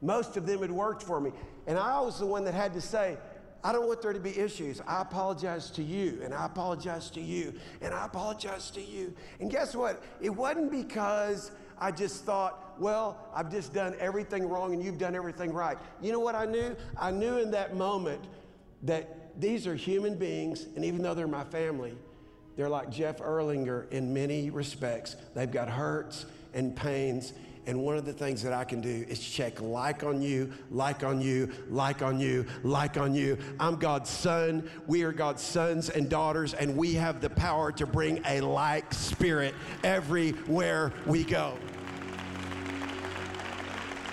[0.00, 1.30] Most of them had worked for me.
[1.66, 3.18] And I was the one that had to say,
[3.64, 4.80] I don't want there to be issues.
[4.86, 9.14] I apologize to you, and I apologize to you, and I apologize to you.
[9.40, 10.02] And guess what?
[10.20, 15.14] It wasn't because I just thought, well, I've just done everything wrong and you've done
[15.14, 15.76] everything right.
[16.00, 16.76] You know what I knew?
[16.96, 18.24] I knew in that moment
[18.84, 21.96] that these are human beings, and even though they're my family,
[22.56, 25.16] they're like Jeff Erlanger in many respects.
[25.34, 27.32] They've got hurts and pains
[27.66, 31.04] and one of the things that I can do is check like on you, like
[31.04, 33.38] on you, like on you, like on you.
[33.60, 34.68] I'm God's son.
[34.86, 38.92] We are God's sons and daughters, and we have the power to bring a like
[38.92, 39.54] spirit
[39.84, 41.56] everywhere we go.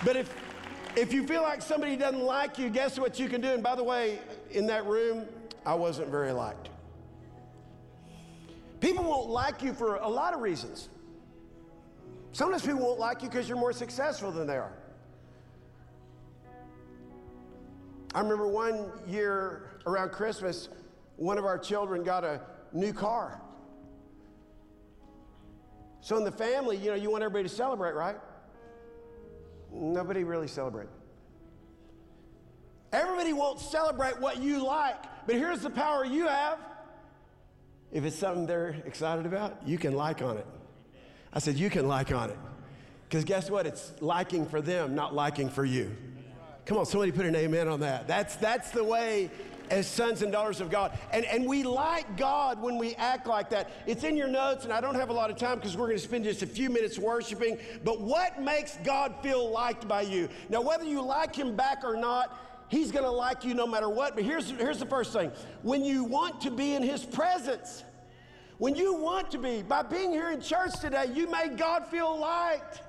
[0.05, 0.33] But if
[0.95, 3.49] if you feel like somebody doesn't like you, guess what you can do?
[3.49, 4.19] And by the way,
[4.51, 5.25] in that room,
[5.65, 6.69] I wasn't very liked.
[8.79, 10.89] People won't like you for a lot of reasons.
[12.31, 14.73] Sometimes people won't like you because you're more successful than they are.
[18.13, 20.69] I remember one year around Christmas,
[21.17, 22.41] one of our children got a
[22.73, 23.41] new car.
[26.01, 28.15] So in the family, you know, you want everybody to celebrate, right?
[29.71, 30.91] Nobody really celebrated.
[32.91, 36.57] Everybody won't celebrate what you like, but here's the power you have.
[37.91, 40.47] If it's something they're excited about, you can like on it.
[41.33, 42.37] I said, You can like on it.
[43.07, 43.65] Because guess what?
[43.65, 45.95] It's liking for them, not liking for you.
[46.65, 48.07] Come on, somebody put an amen on that.
[48.07, 49.31] That's, that's the way
[49.71, 50.97] as sons and daughters of God.
[51.11, 53.71] And, and we like God when we act like that.
[53.87, 55.97] It's in your notes, and I don't have a lot of time because we're going
[55.97, 57.57] to spend just a few minutes worshiping.
[57.83, 60.29] But what makes God feel liked by you?
[60.49, 63.89] Now, whether you like Him back or not, He's going to like you no matter
[63.89, 64.15] what.
[64.15, 65.31] But here's, here's the first thing
[65.63, 67.83] when you want to be in His presence,
[68.59, 72.19] when you want to be, by being here in church today, you made God feel
[72.19, 72.81] liked.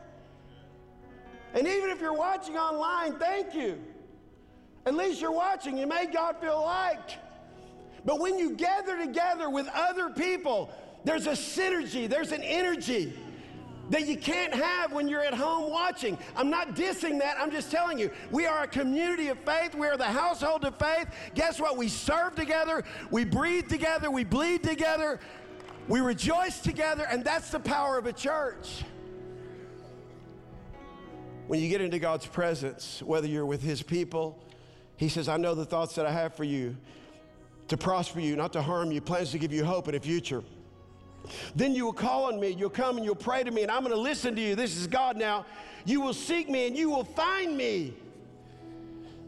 [1.55, 3.79] And even if you're watching online, thank you.
[4.85, 5.79] At least you're watching.
[5.79, 7.19] You made God feel liked.
[8.05, 10.73] But when you gather together with other people,
[11.05, 13.13] there's a synergy, there's an energy
[13.91, 16.17] that you can't have when you're at home watching.
[16.37, 18.11] I'm not dissing that, I'm just telling you.
[18.31, 21.09] We are a community of faith, we are the household of faith.
[21.35, 21.77] Guess what?
[21.77, 25.19] We serve together, we breathe together, we bleed together,
[25.91, 28.85] we rejoice together, and that's the power of a church.
[31.49, 34.39] When you get into God's presence, whether you're with His people,
[34.97, 36.77] He says, I know the thoughts that I have for you
[37.67, 40.45] to prosper you, not to harm you, plans to give you hope and a future.
[41.57, 43.83] Then you will call on me, you'll come and you'll pray to me, and I'm
[43.83, 44.55] going to listen to you.
[44.55, 45.45] This is God now.
[45.85, 47.95] You will seek me and you will find me.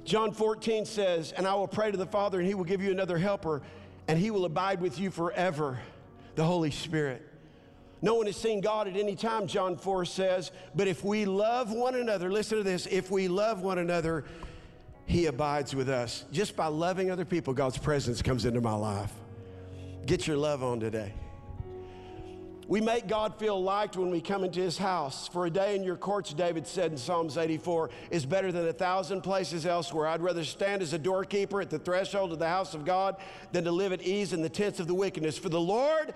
[0.05, 2.93] John 14 says, And I will pray to the Father, and he will give you
[2.93, 3.63] another helper,
[4.09, 5.79] and he will abide with you forever,
[6.35, 7.29] the Holy Spirit.
[8.01, 11.71] No one has seen God at any time, John 4 says, but if we love
[11.71, 14.25] one another, listen to this, if we love one another,
[15.07, 16.25] he abides with us.
[16.33, 19.13] Just by loving other people, God's presence comes into my life.
[20.07, 21.15] Get your love on today.
[22.69, 25.27] We make God feel liked when we come into his house.
[25.29, 28.73] For a day in your courts, David said in Psalms 84, is better than a
[28.73, 30.07] thousand places elsewhere.
[30.07, 33.17] I'd rather stand as a doorkeeper at the threshold of the house of God
[33.51, 35.37] than to live at ease in the tents of the wickedness.
[35.37, 36.15] For the Lord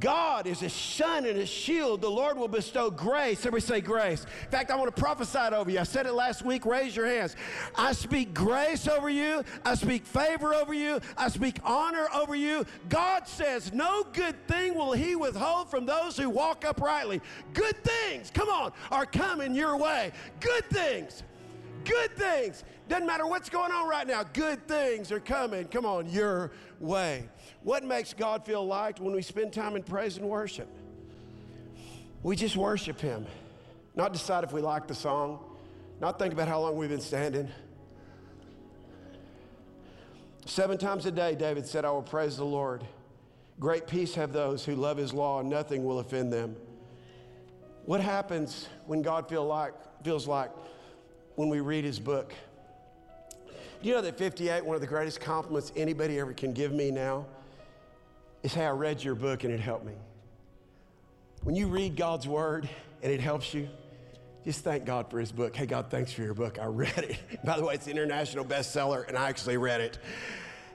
[0.00, 2.00] God is a sun and a shield.
[2.00, 3.40] The Lord will bestow grace.
[3.40, 4.24] Everybody say grace.
[4.44, 5.78] In fact, I want to prophesy it over you.
[5.78, 6.64] I said it last week.
[6.64, 7.36] Raise your hands.
[7.76, 9.44] I speak grace over you.
[9.64, 11.00] I speak favor over you.
[11.16, 12.64] I speak honor over you.
[12.88, 17.20] God says, No good thing will He withhold from those who walk uprightly.
[17.52, 20.12] Good things, come on, are coming your way.
[20.40, 21.22] Good things.
[21.84, 22.64] Good things.
[22.88, 24.22] Doesn't matter what's going on right now.
[24.22, 25.66] Good things are coming.
[25.66, 27.28] Come on, your way.
[27.62, 30.68] What makes God feel liked when we spend time in praise and worship?
[32.22, 33.26] We just worship Him,
[33.94, 35.38] not decide if we like the song,
[36.00, 37.48] not think about how long we've been standing.
[40.44, 42.82] Seven times a day, David said, I will praise the Lord.
[43.60, 46.56] Great peace have those who love His law, and nothing will offend them.
[47.84, 50.50] What happens when God feel like, feels like
[51.36, 52.34] when we read His book?
[53.46, 56.90] Do you know that 58, one of the greatest compliments anybody ever can give me
[56.90, 57.26] now,
[58.42, 59.94] is hey, I read your book and it helped me.
[61.42, 62.68] When you read God's word
[63.02, 63.68] and it helps you,
[64.44, 65.54] just thank God for his book.
[65.54, 66.58] Hey, God, thanks for your book.
[66.60, 67.18] I read it.
[67.44, 69.98] By the way, it's an international bestseller, and I actually read it.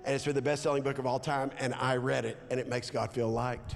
[0.06, 2.60] And it's for the best selling book of all time, and I read it, and
[2.60, 3.76] it makes God feel liked.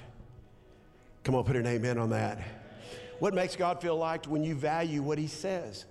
[1.23, 2.39] Come on, put an amen on that.
[3.19, 5.85] What makes God feel liked when you value what he says?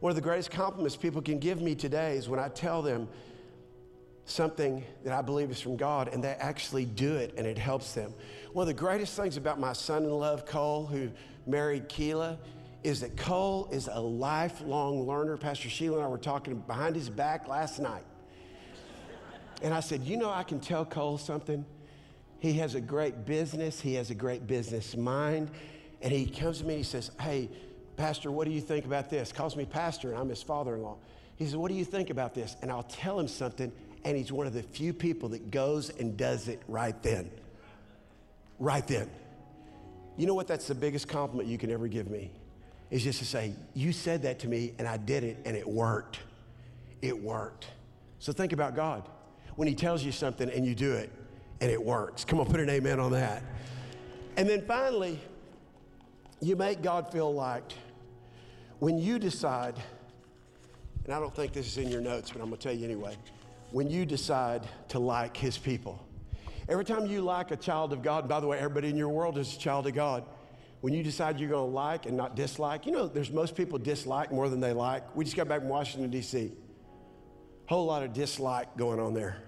[0.00, 3.08] One of the greatest compliments people can give me today is when I tell them
[4.26, 7.92] something that I believe is from God and they actually do it and it helps
[7.92, 8.14] them.
[8.52, 11.10] One of the greatest things about my son in love, Cole, who
[11.46, 12.38] married Keela,
[12.82, 15.36] is that Cole is a lifelong learner.
[15.36, 18.04] Pastor Sheila and I were talking behind his back last night.
[19.62, 21.64] And I said, You know, I can tell Cole something.
[22.38, 25.50] He has a great business, he has a great business mind.
[26.02, 27.48] And he comes to me and he says, Hey,
[27.96, 29.32] Pastor, what do you think about this?
[29.32, 30.96] Calls me Pastor, and I'm his father in law.
[31.36, 32.56] He says, What do you think about this?
[32.60, 33.72] And I'll tell him something,
[34.04, 37.30] and he's one of the few people that goes and does it right then.
[38.58, 39.10] Right then.
[40.16, 40.46] You know what?
[40.46, 42.30] That's the biggest compliment you can ever give me,
[42.90, 45.66] is just to say, You said that to me, and I did it, and it
[45.66, 46.18] worked.
[47.02, 47.66] It worked.
[48.18, 49.08] So think about God.
[49.56, 51.10] When He tells you something and you do it,
[51.60, 52.24] and it works.
[52.24, 53.42] Come on, put an amen on that.
[54.36, 55.18] And then finally,
[56.40, 57.74] you make God feel liked
[58.80, 59.76] when you decide,
[61.04, 62.84] and I don't think this is in your notes, but I'm going to tell you
[62.84, 63.16] anyway
[63.74, 66.00] when you decide to like his people.
[66.68, 69.36] Every time you like a child of God, by the way, everybody in your world
[69.36, 70.22] is a child of God.
[70.80, 73.80] When you decide you're going to like and not dislike, you know, there's most people
[73.80, 75.16] dislike more than they like.
[75.16, 76.52] We just got back from Washington, D.C.
[77.66, 79.42] Whole lot of dislike going on there.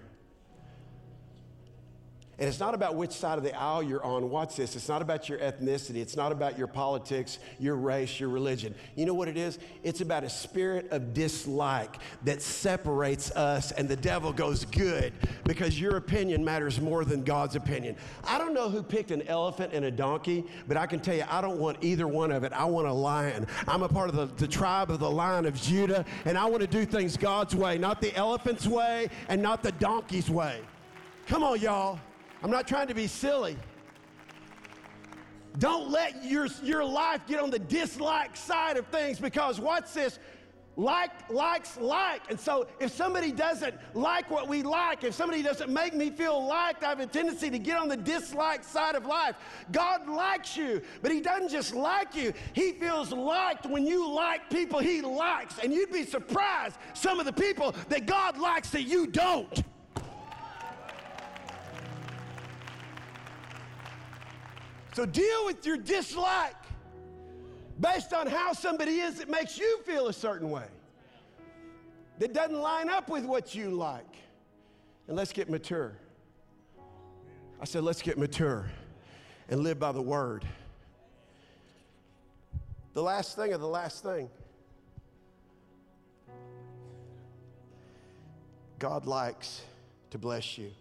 [2.39, 4.29] And it's not about which side of the aisle you're on.
[4.29, 4.75] Watch this.
[4.75, 5.95] It's not about your ethnicity.
[5.95, 8.75] It's not about your politics, your race, your religion.
[8.95, 9.57] You know what it is?
[9.81, 15.13] It's about a spirit of dislike that separates us, and the devil goes, Good,
[15.45, 17.95] because your opinion matters more than God's opinion.
[18.23, 21.25] I don't know who picked an elephant and a donkey, but I can tell you,
[21.27, 22.53] I don't want either one of it.
[22.53, 23.47] I want a lion.
[23.67, 26.61] I'm a part of the, the tribe of the lion of Judah, and I want
[26.61, 30.61] to do things God's way, not the elephant's way and not the donkey's way.
[31.25, 31.99] Come on, y'all.
[32.43, 33.57] I'm not trying to be silly.
[35.57, 40.19] Don't let your, your life get on the dislike side of things because what's this?
[40.75, 42.21] Like likes like.
[42.29, 46.45] And so if somebody doesn't like what we like, if somebody doesn't make me feel
[46.45, 49.35] liked, I have a tendency to get on the dislike side of life.
[49.71, 54.51] God likes you, but He doesn't just like you, He feels liked when you like
[54.51, 55.57] people He likes.
[55.57, 59.63] And you'd be surprised some of the people that God likes that you don't.
[64.97, 66.55] So deal with your dislike
[67.79, 70.65] based on how somebody is that makes you feel a certain way,
[72.17, 74.15] that doesn't line up with what you like.
[75.07, 75.93] And let's get mature.
[77.61, 78.71] I said, let's get mature
[79.49, 80.43] and live by the word.
[82.95, 84.31] The last thing of the last thing
[88.79, 89.61] God likes
[90.09, 90.71] to bless you.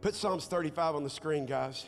[0.00, 1.86] Put Psalms 35 on the screen, guys.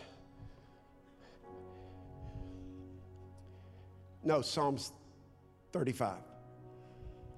[4.23, 4.93] No, Psalms
[5.73, 6.17] 35.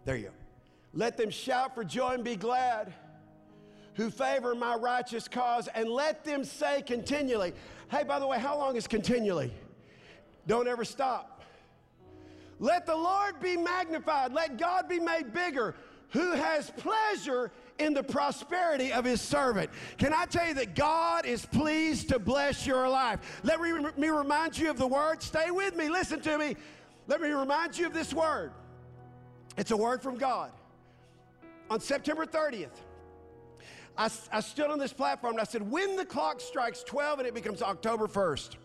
[0.05, 0.31] There you go.
[0.93, 2.93] Let them shout for joy and be glad
[3.95, 7.53] who favor my righteous cause, and let them say continually.
[7.91, 9.53] Hey, by the way, how long is continually?
[10.47, 11.43] Don't ever stop.
[12.59, 14.33] Let the Lord be magnified.
[14.33, 15.75] Let God be made bigger,
[16.11, 19.71] who has pleasure in the prosperity of his servant.
[19.99, 23.41] Can I tell you that God is pleased to bless your life?
[23.43, 25.23] Let me remind you of the word.
[25.23, 25.89] Stay with me.
[25.89, 26.57] Listen to me.
[27.07, 28.53] Let me remind you of this word.
[29.57, 30.51] It's a word from God.
[31.71, 32.69] On September 30th,
[33.97, 37.29] I, I stood on this platform and I said, When the clock strikes 12 and
[37.29, 38.57] it becomes October 1st,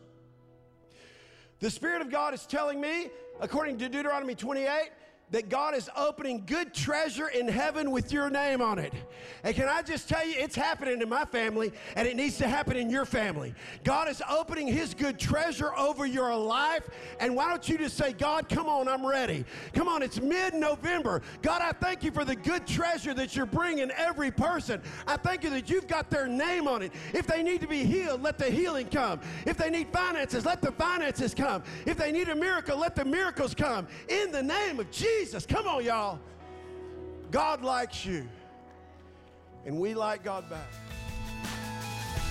[1.60, 4.90] the Spirit of God is telling me, according to Deuteronomy 28,
[5.32, 8.94] that God is opening good treasure in heaven with your name on it.
[9.44, 12.48] And can I just tell you, it's happening in my family and it needs to
[12.48, 13.54] happen in your family.
[13.84, 16.90] God is opening His good treasure over your life.
[17.20, 19.46] And why don't you just say, God, come on, I'm ready.
[19.74, 21.22] Come on, it's mid November.
[21.42, 24.82] God, I thank you for the good treasure that you're bringing every person.
[25.06, 26.92] I thank you that you've got their name on it.
[27.14, 29.20] If they need to be healed, let the healing come.
[29.46, 31.64] If they need finances, let the finances come.
[31.86, 33.88] If they need a miracle, let the miracles come.
[34.08, 35.19] In the name of Jesus.
[35.20, 35.46] Jesus.
[35.46, 36.18] Come on, y'all.
[37.30, 38.28] God likes you,
[39.66, 40.68] and we like God back.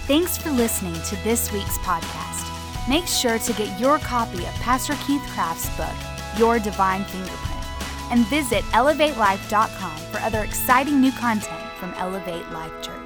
[0.06, 2.48] Thanks for listening to this week's podcast.
[2.88, 8.26] Make sure to get your copy of Pastor Keith Craft's book, Your Divine Fingerprint, and
[8.28, 12.97] visit elevatelife.com for other exciting new content from Elevate Life Church.